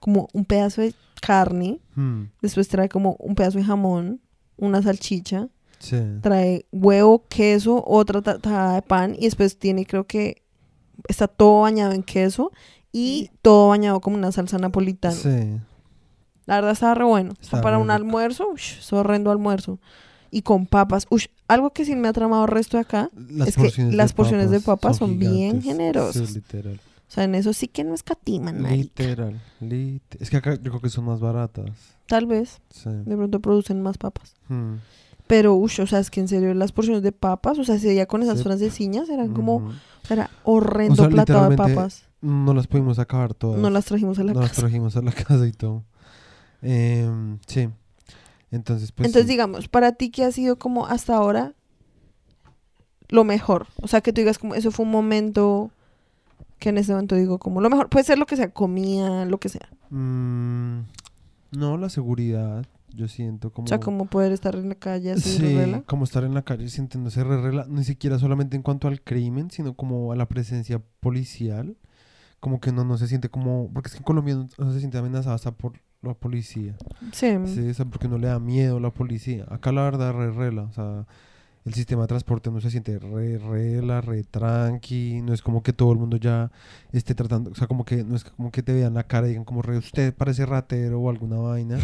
como 0.00 0.28
un 0.32 0.44
pedazo 0.44 0.80
de 0.80 0.94
carne, 1.20 1.80
Hmm, 1.94 2.24
después 2.42 2.68
trae 2.68 2.88
como 2.88 3.16
un 3.18 3.34
pedazo 3.34 3.58
de 3.58 3.64
jamón, 3.64 4.20
una 4.56 4.82
salchicha, 4.82 5.48
sí. 5.78 5.96
trae 6.22 6.66
huevo, 6.72 7.24
queso, 7.28 7.82
otra 7.86 8.20
ta- 8.22 8.38
tajada 8.38 8.74
de 8.74 8.82
pan 8.82 9.14
y 9.18 9.24
después 9.24 9.58
tiene 9.58 9.86
creo 9.86 10.06
que 10.06 10.42
está 11.08 11.28
todo 11.28 11.62
bañado 11.62 11.92
en 11.92 12.02
queso 12.02 12.50
y 12.94 13.30
todo 13.42 13.68
bañado 13.68 14.00
como 14.00 14.16
una 14.16 14.30
salsa 14.32 14.56
napolitana. 14.58 15.14
Sí. 15.14 15.58
La 16.46 16.54
verdad 16.56 16.72
estaba 16.72 16.94
re 16.94 17.04
bueno. 17.04 17.34
Está 17.40 17.60
para 17.60 17.76
un 17.78 17.84
rico. 17.88 17.92
almuerzo, 17.94 18.48
ush, 18.52 18.78
es 18.78 18.92
horrendo 18.92 19.30
almuerzo. 19.30 19.78
Y 20.30 20.42
con 20.42 20.66
papas. 20.66 21.06
Ush, 21.10 21.26
algo 21.48 21.70
que 21.70 21.84
sí 21.84 21.94
me 21.96 22.08
ha 22.08 22.12
tramado 22.12 22.44
el 22.44 22.50
resto 22.50 22.76
de 22.76 22.82
acá. 22.82 23.10
Las 23.16 23.48
Es 23.48 23.56
que 23.56 23.82
las 23.92 24.12
porciones 24.12 24.50
de 24.50 24.60
papas 24.60 24.96
son 24.98 25.18
bien 25.18 25.60
generosas. 25.62 26.28
Sí, 26.28 26.34
literal. 26.34 26.74
O 27.08 27.10
sea, 27.14 27.24
en 27.24 27.34
eso 27.34 27.52
sí 27.52 27.68
que 27.68 27.82
no 27.84 27.94
escatiman, 27.94 28.60
marica. 28.60 29.02
Literal. 29.02 29.40
lit- 29.60 30.00
Es 30.20 30.30
que 30.30 30.36
acá 30.38 30.54
yo 30.54 30.70
creo 30.70 30.80
que 30.80 30.88
son 30.88 31.04
más 31.04 31.20
baratas. 31.20 31.70
Tal 32.06 32.26
vez. 32.26 32.60
Sí. 32.70 32.90
De 32.90 33.16
pronto 33.16 33.40
producen 33.40 33.80
más 33.82 33.98
papas. 33.98 34.34
Hmm, 34.48 34.74
Pero, 35.26 35.54
ush, 35.54 35.80
o 35.80 35.86
sea, 35.86 36.00
es 36.00 36.10
que 36.10 36.20
en 36.20 36.28
serio 36.28 36.52
las 36.54 36.72
porciones 36.72 37.02
de 37.02 37.12
papas, 37.12 37.58
o 37.58 37.64
sea, 37.64 37.76
ese 37.76 37.88
día 37.90 38.04
con 38.06 38.22
esas 38.22 38.38
Sí. 38.38 38.44
francesiñas 38.44 39.08
eran 39.08 39.32
como, 39.32 39.56
ujú. 39.56 39.68
o 39.68 40.06
sea, 40.06 40.14
era 40.16 40.30
horrendo 40.42 40.94
O 40.94 40.96
sea, 40.96 41.08
platado 41.08 41.48
de 41.48 41.56
papas. 41.56 42.04
No 42.24 42.54
las 42.54 42.66
pudimos 42.66 42.98
acabar 42.98 43.34
todas. 43.34 43.60
No 43.60 43.68
las 43.68 43.84
trajimos 43.84 44.18
a 44.18 44.24
la 44.24 44.32
No 44.32 44.40
las 44.40 44.52
trajimos 44.52 44.96
a 44.96 45.02
la 45.02 45.12
casa 45.28 45.46
y 45.46 45.52
todo. 45.52 45.84
Em, 46.62 47.38
sí. 47.46 47.68
Entonces, 48.50 48.92
pues. 48.92 49.06
Entonces, 49.06 49.26
sí. 49.26 49.32
digamos, 49.32 49.68
para 49.68 49.92
ti, 49.92 50.10
¿qué 50.10 50.24
ha 50.24 50.32
sido 50.32 50.58
como 50.58 50.86
hasta 50.86 51.14
ahora 51.14 51.52
lo 53.08 53.24
mejor? 53.24 53.66
O 53.82 53.88
sea, 53.88 54.00
que 54.00 54.12
tú 54.12 54.22
digas 54.22 54.38
como, 54.38 54.54
eso 54.54 54.70
fue 54.70 54.86
un 54.86 54.92
momento 54.92 55.70
que 56.58 56.70
en 56.70 56.78
ese 56.78 56.92
momento 56.92 57.14
digo 57.14 57.38
como 57.38 57.60
lo 57.60 57.68
mejor. 57.68 57.90
Puede 57.90 58.04
ser 58.04 58.18
lo 58.18 58.24
que 58.24 58.36
sea, 58.36 58.50
comida, 58.50 59.26
lo 59.26 59.38
que 59.38 59.50
sea. 59.50 59.68
Mm, 59.90 60.84
no, 61.52 61.76
la 61.76 61.90
seguridad. 61.90 62.64
Yo 62.94 63.06
siento 63.08 63.52
como. 63.52 63.66
O 63.66 63.68
sea, 63.68 63.80
como 63.80 64.06
poder 64.06 64.32
estar 64.32 64.54
en 64.54 64.70
la 64.70 64.76
calle 64.76 65.12
así, 65.12 65.36
Sí, 65.36 65.82
como 65.84 66.04
estar 66.04 66.24
en 66.24 66.32
la 66.32 66.42
calle 66.42 66.68
sintiéndose 66.68 67.22
re 67.22 67.42
rela, 67.42 67.66
ni 67.68 67.84
siquiera 67.84 68.18
solamente 68.18 68.56
en 68.56 68.62
cuanto 68.62 68.88
al 68.88 69.02
crimen, 69.02 69.50
sino 69.50 69.74
como 69.74 70.12
a 70.12 70.16
la 70.16 70.26
presencia 70.26 70.80
policial. 71.00 71.76
Como 72.44 72.60
que 72.60 72.72
no, 72.72 72.84
no 72.84 72.98
se 72.98 73.08
siente 73.08 73.30
como. 73.30 73.70
Porque 73.72 73.86
es 73.86 73.94
que 73.94 74.00
en 74.00 74.04
Colombia 74.04 74.34
no, 74.34 74.70
se 74.70 74.78
siente 74.78 74.98
amenazada 74.98 75.34
hasta 75.34 75.50
por 75.50 75.80
la 76.02 76.12
policía. 76.12 76.76
Sí. 77.10 77.38
Sí, 77.46 77.70
o 77.70 77.72
sea, 77.72 77.86
porque 77.86 78.06
no 78.06 78.18
le 78.18 78.26
da 78.26 78.38
miedo 78.38 78.78
la 78.80 78.90
policía. 78.90 79.46
Acá 79.48 79.72
la 79.72 79.80
verdad 79.84 80.12
re 80.12 80.30
rela, 80.30 80.64
o 80.64 80.72
sea, 80.74 81.06
el 81.64 81.72
sistema 81.72 82.02
de 82.02 82.08
transporte 82.08 82.50
no 82.50 82.60
se 82.60 82.70
siente 82.70 82.98
re 82.98 83.38
rela, 83.38 84.02
re 84.02 84.24
tranqui, 84.24 85.22
no 85.22 85.32
es 85.32 85.40
como 85.40 85.62
que 85.62 85.72
todo 85.72 85.90
el 85.92 85.98
mundo 85.98 86.18
ya 86.18 86.52
esté 86.92 87.14
tratando, 87.14 87.50
o 87.50 87.54
sea, 87.54 87.66
como 87.66 87.86
que 87.86 88.04
no 88.04 88.14
es 88.14 88.24
como 88.24 88.52
que 88.52 88.62
te 88.62 88.74
vean 88.74 88.92
la 88.92 89.04
cara 89.04 89.26
y 89.26 89.30
digan 89.30 89.46
como 89.46 89.62
re 89.62 89.78
usted 89.78 90.12
parece 90.12 90.44
ratero 90.44 91.00
o 91.00 91.08
alguna 91.08 91.38
vaina. 91.38 91.78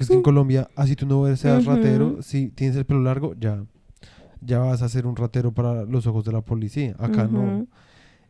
es 0.00 0.08
que 0.08 0.14
en 0.14 0.22
Colombia, 0.22 0.70
así 0.74 0.96
tú 0.96 1.04
no 1.04 1.36
seas 1.36 1.66
ratero, 1.66 2.22
si 2.22 2.48
tienes 2.48 2.78
el 2.78 2.86
pelo 2.86 3.02
largo, 3.02 3.34
ya 3.38 3.62
ya 4.40 4.60
vas 4.60 4.80
a 4.80 4.88
ser 4.88 5.06
un 5.06 5.16
ratero 5.16 5.52
para 5.52 5.84
los 5.84 6.06
ojos 6.06 6.24
de 6.24 6.32
la 6.32 6.40
policía. 6.40 6.96
Acá 6.98 7.26
no. 7.26 7.66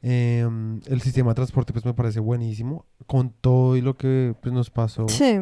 Em, 0.01 0.81
el 0.87 1.01
sistema 1.01 1.31
de 1.31 1.35
transporte 1.37 1.73
pues 1.73 1.85
me 1.85 1.93
parece 1.93 2.21
buenísimo 2.21 2.87
con 3.07 3.31
todo 3.31 3.77
y 3.77 3.81
lo 3.81 3.97
que 3.97 4.35
pues 4.41 4.55
nos 4.55 4.71
pasó 4.71 5.09
Sí. 5.09 5.37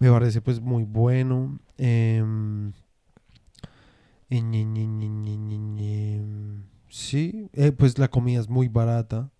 me 0.00 0.10
parece 0.10 0.40
pues 0.40 0.60
muy 0.60 0.84
bueno. 0.84 1.58
em. 1.76 2.72
Sí, 6.88 7.48
eh, 7.52 7.72
pues 7.72 7.98
la 7.98 8.08
comida 8.08 8.40
es 8.40 8.48
muy 8.48 8.68
barata. 8.68 9.30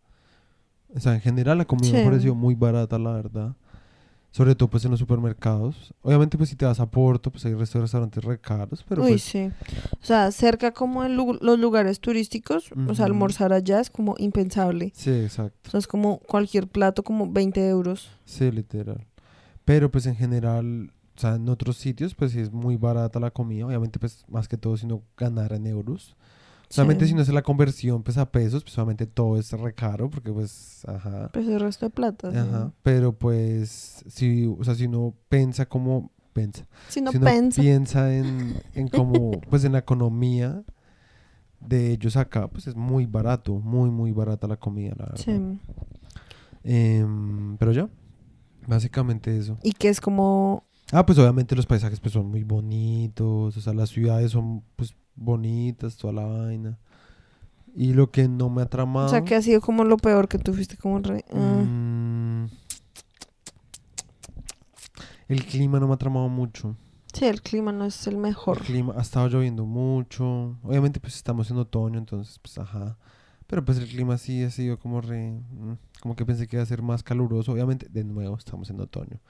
O 0.94 1.01
sea, 1.01 1.14
en 1.14 1.20
general 1.20 1.59
la 1.59 1.64
comida 1.66 1.92
me 1.92 1.98
Sí. 2.01 2.05
pareció 2.05 2.35
muy 2.35 2.55
barata, 2.55 2.98
la 2.98 3.12
verdad. 3.12 3.57
Sobre 4.30 4.54
todo 4.54 4.68
pues 4.68 4.84
en 4.84 4.90
los 4.90 5.00
supermercados. 5.00 5.92
Obviamente 6.02 6.36
pues 6.36 6.50
si 6.50 6.56
te 6.56 6.66
vas 6.66 6.80
a 6.80 6.86
Porto, 6.90 7.30
pues 7.32 7.44
hay 7.46 7.54
restos 7.54 7.74
de 7.74 7.80
restaurantes 7.80 8.22
re 8.22 8.38
caros, 8.38 8.84
pero 8.88 9.02
Uy, 9.02 9.10
pues 9.12 9.22
sí. 9.22 9.50
O 10.00 10.04
sea, 10.04 10.30
cerca 10.30 10.72
como 10.72 11.02
en 11.02 11.16
lu- 11.16 11.38
los 11.40 11.58
lugares 11.58 11.98
turísticos, 12.00 12.70
o 12.88 12.94
sea, 12.94 13.06
almorzar 13.06 13.52
allá 13.52 13.80
es 13.80 13.88
como 13.90 14.14
impensable. 14.18 14.92
sí, 14.94 15.10
exacto. 15.10 15.58
O 15.66 15.70
sea, 15.70 15.78
es 15.78 15.86
como 15.86 16.18
cualquier 16.18 16.68
plato, 16.68 17.02
como 17.02 17.30
20 17.32 17.66
euros. 17.68 18.10
Sí, 18.26 18.50
literal. 18.52 19.06
Pero 19.64 19.90
pues 19.90 20.06
en 20.06 20.14
general, 20.16 20.92
o 21.16 21.20
sea, 21.20 21.34
en 21.36 21.48
otros 21.48 21.76
sitios 21.78 22.14
pues 22.14 22.32
sí 22.32 22.40
es 22.40 22.52
muy 22.52 22.76
barata 22.76 23.18
la 23.20 23.30
comida. 23.30 23.66
Obviamente 23.66 23.98
pues 23.98 24.24
más 24.28 24.46
que 24.46 24.56
todo 24.58 24.76
si 24.76 24.86
no 24.86 25.02
ganar 25.16 25.52
en 25.54 25.66
euros. 25.66 26.16
Solamente 26.70 27.04
Sí. 27.04 27.11
si 27.11 27.14
no 27.14 27.22
hace 27.22 27.33
la 27.33 27.42
conversión 27.42 28.02
pues 28.02 28.18
a 28.18 28.31
pesos, 28.31 28.62
pues 28.62 28.76
obviamente 28.76 29.07
todo 29.07 29.38
es 29.38 29.50
re 29.52 29.72
caro 29.74 30.11
porque 30.11 30.31
pues, 30.33 30.85
ajá. 30.87 31.31
Pues 31.33 31.46
el 31.48 31.61
resto 31.61 31.87
de 31.87 31.90
plata. 31.90 32.31
sí. 32.31 32.37
Ajá. 32.37 32.72
Pero 32.83 33.12
pues, 33.12 34.04
si, 34.07 34.46
o 34.46 34.62
sea, 34.64 34.74
si 34.74 34.85
uno 34.87 35.14
piensa 35.31 35.66
como, 35.66 36.11
piensa. 36.35 36.66
Si 36.88 37.00
no 37.00 37.11
si 37.11 37.16
uno 37.16 37.24
pensa. 37.26 37.62
piensa 37.62 38.14
en, 38.14 38.61
en 38.74 38.88
como, 38.88 39.31
pues 39.48 39.64
en 39.64 39.72
la 39.72 39.78
economía 39.78 40.62
de 41.61 41.90
ellos 41.92 42.16
acá, 42.16 42.48
pues 42.48 42.66
es 42.66 42.76
muy 42.76 43.07
barato, 43.07 43.54
muy, 43.54 43.90
muy 43.90 44.12
barata 44.12 44.46
la 44.46 44.57
comida, 44.59 44.94
la 44.98 45.07
verdad. 45.07 45.24
Sí. 45.24 45.59
Em, 46.64 47.57
pero 47.57 47.72
ya, 47.72 47.88
básicamente 48.66 49.37
eso. 49.37 49.59
Y 49.62 49.72
que 49.72 49.88
es 49.88 50.00
como. 50.00 50.64
Ah, 50.92 51.04
pues 51.04 51.18
obviamente 51.18 51.54
los 51.54 51.66
paisajes 51.66 52.00
pues 52.00 52.12
son 52.12 52.26
muy 52.31 52.44
bonitos, 52.44 53.57
o 53.57 53.61
sea, 53.61 53.74
las 53.74 53.90
ciudades 53.90 54.31
son 54.33 54.62
pues 54.76 54.94
bonitas, 55.18 55.96
toda 55.96 56.12
la 56.12 56.24
vaina. 56.24 56.78
Y 57.74 57.92
lo 57.92 58.11
que 58.11 58.28
no 58.28 58.48
me 58.50 58.62
ha 58.62 58.66
tramado... 58.66 59.07
O 59.07 59.11
sea, 59.11 59.24
que 59.24 59.35
ha 59.35 59.42
sido 59.42 59.61
como 59.61 59.85
lo 59.85 59.96
peor 59.98 60.28
que 60.28 60.38
tú 60.38 60.52
fuiste 60.54 60.76
como 60.76 60.98
re. 61.00 61.24
ah. 61.33 61.64
mm, 61.64 62.46
el 65.28 65.44
clima 65.44 65.78
no 65.78 65.88
me 65.88 65.94
ha 65.94 65.98
tramado 65.98 66.28
mucho. 66.28 66.76
Sí, 67.12 67.26
el 67.26 67.42
clima 67.42 67.72
no 67.72 67.85
es 67.85 68.07
el 68.07 68.16
mejor. 68.16 68.59
El 68.59 68.64
clima 68.64 68.94
ha 68.96 69.02
estado 69.02 69.28
lloviendo 69.28 69.64
mucho. 69.66 70.57
Obviamente 70.62 71.00
pues 71.00 71.16
estamos 71.16 71.50
en 71.50 71.59
otoño, 71.59 71.98
entonces 71.98 72.38
pues 72.38 72.59
ajá. 72.59 72.96
Pero 73.46 73.64
pues 73.64 73.78
el 73.78 73.88
clima 73.88 74.18
sí 74.18 74.42
ha 74.42 74.50
sido 74.50 74.78
como 74.78 75.00
re... 75.00 75.33
mm, 75.33 75.72
Como 76.00 76.16
que 76.16 76.24
pensé 76.26 76.46
que 76.46 76.57
iba 76.57 76.62
a 76.62 76.66
ser 76.66 76.83
más 76.83 77.02
caluroso. 77.02 77.52
Obviamente, 77.52 77.88
de 77.88 78.04
nuevo, 78.04 78.37
estamos 78.37 78.68
en 78.70 78.81
otoño. 78.81 79.20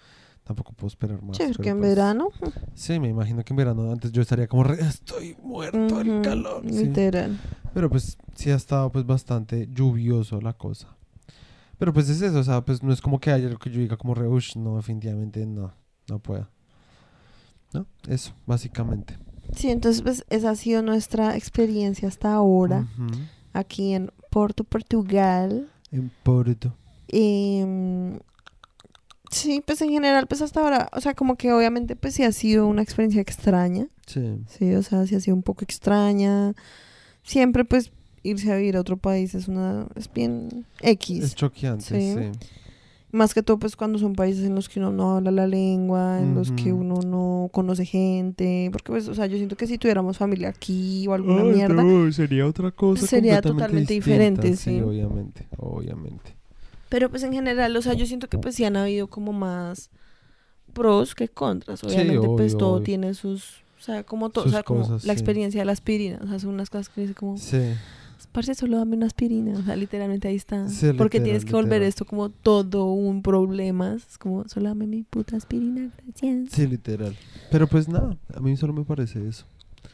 Tampoco 0.48 0.72
puedo 0.72 0.88
esperar 0.88 1.22
más. 1.22 1.36
Sí, 1.36 1.42
porque 1.48 1.58
pero, 1.64 1.70
en 1.72 1.78
pues, 1.80 1.90
verano. 1.90 2.28
Sí, 2.74 2.98
me 2.98 3.08
imagino 3.08 3.44
que 3.44 3.52
en 3.52 3.56
verano 3.58 3.92
antes 3.92 4.10
yo 4.12 4.22
estaría 4.22 4.46
como 4.48 4.64
re... 4.64 4.80
Estoy 4.80 5.36
muerto 5.42 5.98
del 5.98 6.08
ujú, 6.10 6.22
calor. 6.22 6.62
sí. 6.70 6.86
Literal. 6.86 7.38
Pero 7.74 7.90
pues 7.90 8.16
sí 8.34 8.50
ha 8.50 8.54
estado 8.56 8.90
pues 8.90 9.04
bastante 9.04 9.68
lluvioso 9.70 10.40
la 10.40 10.54
cosa. 10.54 10.96
Pero 11.76 11.92
pues 11.92 12.08
es 12.08 12.22
eso, 12.22 12.38
o 12.38 12.42
sea, 12.42 12.62
pues 12.64 12.82
no 12.82 12.94
es 12.94 13.02
como 13.02 13.20
que 13.20 13.30
haya 13.30 13.46
algo 13.46 13.58
que 13.58 13.68
yo 13.70 13.78
diga 13.78 13.98
como 13.98 14.14
re... 14.14 14.26
"Ush, 14.26 14.56
no, 14.56 14.76
definitivamente 14.76 15.44
no, 15.44 15.70
no 16.08 16.18
puedo. 16.18 16.48
¿No? 17.74 17.84
Eso, 18.08 18.32
básicamente. 18.46 19.18
Sí, 19.54 19.70
entonces 19.70 20.00
pues 20.00 20.24
esa 20.30 20.48
ha 20.50 20.56
sido 20.56 20.80
nuestra 20.80 21.36
experiencia 21.36 22.08
hasta 22.08 22.32
ahora 22.32 22.86
aquí 23.52 23.92
en 23.92 24.10
Porto, 24.30 24.64
Portugal. 24.64 25.68
En 25.92 26.10
Porto. 26.22 26.74
Em, 27.08 28.18
sí, 29.30 29.62
pues 29.64 29.80
en 29.82 29.90
general, 29.90 30.26
pues 30.26 30.42
hasta 30.42 30.60
ahora, 30.60 30.88
o 30.92 31.00
sea, 31.00 31.14
como 31.14 31.36
que 31.36 31.52
obviamente 31.52 31.96
pues 31.96 32.14
sí 32.14 32.22
ha 32.24 32.32
sido 32.32 32.66
una 32.66 32.82
experiencia 32.82 33.20
extraña, 33.20 33.88
Sí. 34.06 34.38
sí, 34.48 34.74
o 34.74 34.82
sea, 34.82 35.06
sí 35.06 35.14
ha 35.14 35.20
sido 35.20 35.36
un 35.36 35.42
poco 35.42 35.64
extraña. 35.64 36.54
Siempre 37.22 37.64
pues 37.64 37.92
irse 38.22 38.50
a 38.52 38.56
vivir 38.56 38.76
a 38.76 38.80
otro 38.80 38.96
país 38.96 39.34
es 39.34 39.48
una, 39.48 39.86
es 39.96 40.10
bien 40.12 40.64
X. 40.80 41.24
Es 41.24 41.34
choqueante, 41.34 41.84
Sí. 41.84 42.14
sí. 42.18 42.38
Más 43.10 43.32
que 43.32 43.42
todo 43.42 43.58
pues 43.58 43.74
cuando 43.74 43.98
son 43.98 44.12
países 44.14 44.44
en 44.44 44.54
los 44.54 44.68
que 44.68 44.80
uno 44.80 44.92
no 44.92 45.16
habla 45.16 45.30
la 45.30 45.46
lengua, 45.46 46.18
en 46.20 46.34
los 46.34 46.52
que 46.52 46.74
uno 46.74 47.00
no 47.00 47.48
conoce 47.52 47.86
gente, 47.86 48.68
porque 48.70 48.92
pues, 48.92 49.08
o 49.08 49.14
sea, 49.14 49.24
yo 49.24 49.38
siento 49.38 49.56
que 49.56 49.66
si 49.66 49.78
tuviéramos 49.78 50.18
familia 50.18 50.50
aquí 50.50 51.06
o 51.08 51.14
alguna 51.14 51.42
mierda, 51.42 51.82
no, 51.82 52.12
sería 52.12 52.46
otra 52.46 52.70
cosa. 52.70 53.06
Sería 53.06 53.40
totalmente 53.40 53.94
distinta, 53.94 54.10
diferente, 54.42 54.56
sí. 54.56 54.78
obviamente, 54.82 55.46
obviamente. 55.56 56.36
Pero 56.88 57.10
pues 57.10 57.22
en 57.22 57.32
general, 57.32 57.76
o 57.76 57.82
sea, 57.82 57.94
yo 57.94 58.06
siento 58.06 58.28
que 58.28 58.38
pues 58.38 58.54
sí 58.54 58.64
han 58.64 58.76
habido 58.76 59.08
como 59.08 59.32
más 59.32 59.90
pros 60.72 61.14
que 61.14 61.28
contras. 61.28 61.82
Obviamente 61.84 62.26
pues 62.28 62.52
obvio, 62.54 62.58
todo 62.58 62.72
obvio. 62.74 62.84
tiene 62.84 63.14
sus, 63.14 63.62
o 63.78 63.82
sea, 63.82 64.04
como 64.04 64.30
todo, 64.30 64.46
o 64.46 64.48
sea, 64.48 64.62
como 64.62 64.80
cosas, 64.82 65.04
la 65.04 65.12
sí. 65.14 65.18
experiencia 65.18 65.60
de 65.60 65.64
la 65.66 65.72
aspirina, 65.72 66.18
o 66.22 66.26
sea, 66.26 66.38
son 66.38 66.50
unas 66.50 66.70
cosas 66.70 66.88
que 66.88 67.02
dice 67.02 67.14
como, 67.14 67.36
Sí. 67.38 67.58
parce, 68.32 68.54
solo 68.54 68.76
dame 68.78 68.96
una 68.96 69.06
aspirina, 69.06 69.58
o 69.58 69.62
sea, 69.62 69.76
literalmente 69.76 70.28
ahí 70.28 70.36
está. 70.36 70.68
Sí, 70.68 70.92
Porque 70.96 71.18
literal, 71.18 71.24
tienes 71.24 71.44
que 71.44 71.52
volver 71.52 71.72
literal. 71.80 71.88
esto 71.88 72.04
como 72.04 72.28
todo 72.30 72.84
un 72.92 73.22
problema, 73.22 73.94
es 73.94 74.18
como, 74.18 74.46
solo 74.48 74.68
dame 74.68 74.86
mi 74.86 75.02
puta 75.02 75.36
aspirina, 75.36 75.90
gracias. 76.04 76.50
Sí, 76.52 76.66
literal. 76.66 77.16
Pero 77.50 77.66
pues 77.66 77.88
nada, 77.88 78.16
a 78.34 78.40
mí 78.40 78.56
solo 78.56 78.72
me 78.72 78.84
parece 78.84 79.26
eso. 79.28 79.44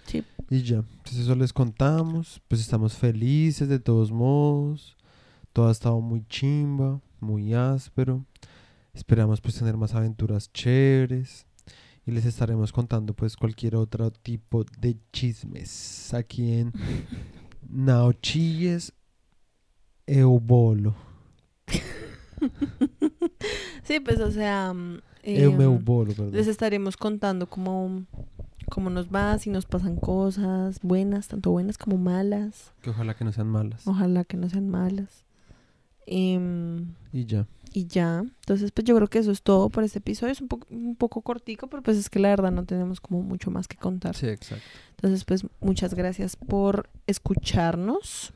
Sí. 0.06 0.22
Y 0.50 0.62
ya, 0.62 0.82
pues 1.02 1.16
eso 1.16 1.34
les 1.34 1.52
contamos, 1.52 2.40
pues 2.48 2.60
estamos 2.60 2.94
felices 2.94 3.68
de 3.68 3.78
todos 3.78 4.12
modos. 4.12 4.96
Todo 5.54 5.68
ha 5.68 5.72
estado 5.72 6.00
muy 6.00 6.26
chimba, 6.26 7.00
muy 7.20 7.54
áspero. 7.54 8.26
Esperamos 8.92 9.40
pues 9.40 9.56
tener 9.56 9.76
más 9.76 9.94
aventuras 9.94 10.52
chéveres. 10.52 11.46
Y 12.04 12.10
les 12.10 12.26
estaremos 12.26 12.72
contando 12.72 13.14
pues 13.14 13.36
cualquier 13.36 13.76
otro 13.76 14.10
tipo 14.10 14.64
de 14.80 14.98
chismes 15.12 16.12
aquí 16.12 16.54
en 16.54 16.72
Naochilles 17.70 18.92
Eubolo. 20.08 20.96
Sí, 23.84 24.00
pues, 24.00 24.18
o 24.20 24.30
sea, 24.32 24.72
mm, 24.74 25.00
Eu 25.22 25.52
em, 25.52 25.56
meu 25.56 25.78
bolo, 25.78 26.12
perdón. 26.14 26.32
les 26.32 26.46
estaremos 26.48 26.96
contando 26.96 27.48
cómo, 27.48 28.04
cómo 28.70 28.90
nos 28.90 29.08
va, 29.08 29.38
si 29.38 29.50
nos 29.50 29.64
pasan 29.66 29.96
cosas 29.96 30.80
buenas, 30.82 31.28
tanto 31.28 31.52
buenas 31.52 31.78
como 31.78 31.96
malas. 31.96 32.72
Que 32.82 32.90
ojalá 32.90 33.14
que 33.14 33.24
no 33.24 33.32
sean 33.32 33.48
malas. 33.48 33.86
Ojalá 33.86 34.24
que 34.24 34.36
no 34.36 34.48
sean 34.50 34.68
malas. 34.68 35.23
Em, 36.06 36.94
Y 37.12 37.24
ya. 37.26 37.46
y 37.72 37.86
ya. 37.86 38.20
Entonces, 38.20 38.70
pues 38.72 38.84
yo 38.84 38.94
creo 38.96 39.08
que 39.08 39.18
eso 39.18 39.30
es 39.30 39.42
todo 39.42 39.70
por 39.70 39.84
este 39.84 39.98
episodio. 39.98 40.32
Es 40.32 40.40
un, 40.40 40.48
poco 40.48 40.66
un 40.70 40.96
poco 40.96 41.22
cortico, 41.22 41.68
pero 41.68 41.82
pues 41.82 41.96
es 41.96 42.10
que 42.10 42.18
la 42.18 42.28
verdad 42.28 42.52
no 42.52 42.64
tenemos 42.64 43.00
como 43.00 43.22
mucho 43.22 43.50
más 43.50 43.68
que 43.68 43.76
contar. 43.76 44.14
Sí, 44.16 44.26
exacto. 44.26 44.64
Entonces, 44.90 45.24
pues 45.24 45.46
muchas 45.60 45.94
gracias 45.94 46.36
por 46.36 46.88
escucharnos 47.06 48.32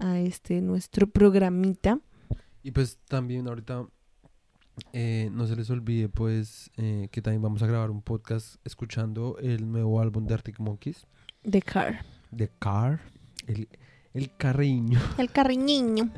a 0.00 0.18
este 0.20 0.60
nuestro 0.60 1.06
programita. 1.06 2.00
Y 2.62 2.70
pues 2.70 2.98
también 3.08 3.48
ahorita 3.48 3.86
eh, 4.92 5.28
no 5.32 5.46
se 5.46 5.56
les 5.56 5.68
olvide 5.70 6.08
pues 6.08 6.70
eh, 6.76 7.08
que 7.10 7.20
también 7.20 7.42
vamos 7.42 7.62
a 7.62 7.66
grabar 7.66 7.90
un 7.90 8.02
podcast 8.02 8.56
escuchando 8.64 9.36
el 9.38 9.70
nuevo 9.70 10.00
álbum 10.00 10.26
de 10.26 10.34
Arctic 10.34 10.58
Monkeys, 10.60 11.06
De 11.42 11.60
Car. 11.60 12.04
The 12.34 12.50
Car, 12.58 13.00
el, 13.46 13.68
el 14.14 14.30
cariño. 14.36 15.00
El 15.18 15.30
cariñiño. 15.30 16.10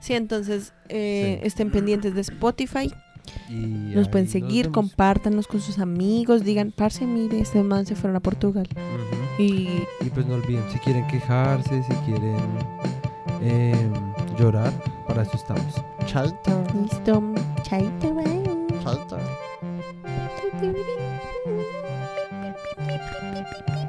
Sí, 0.00 0.14
entonces 0.14 0.72
eh, 0.88 1.38
Sí. 1.42 1.46
estén 1.46 1.70
pendientes 1.70 2.14
de 2.14 2.20
Spotify. 2.22 2.90
Y 3.48 3.54
Nos 3.94 4.08
pueden 4.08 4.28
seguir, 4.28 4.66
vemos. 4.66 4.74
compártanos 4.74 5.46
con 5.46 5.60
sus 5.60 5.78
amigos. 5.78 6.44
Digan, 6.44 6.72
parce, 6.76 7.06
mire, 7.06 7.40
este 7.40 7.62
man 7.62 7.86
se 7.86 7.94
fueron 7.94 8.16
a 8.16 8.20
Portugal. 8.20 8.68
Y 9.38 9.68
Y 10.00 10.10
pues 10.12 10.26
no 10.26 10.34
olviden, 10.34 10.64
si 10.72 10.78
quieren 10.80 11.06
quejarse, 11.06 11.82
si 11.84 11.94
quieren 12.04 12.36
eh, 13.42 13.88
llorar, 14.38 14.72
para 15.06 15.22
eso 15.22 15.36
estamos. 15.36 15.74
Chaito. 16.06 16.64
listo. 16.80 17.22
Chaito, 17.62 18.14
bye. 18.14 18.42
Chaito. 18.82 19.18
Chaito. 19.18 20.72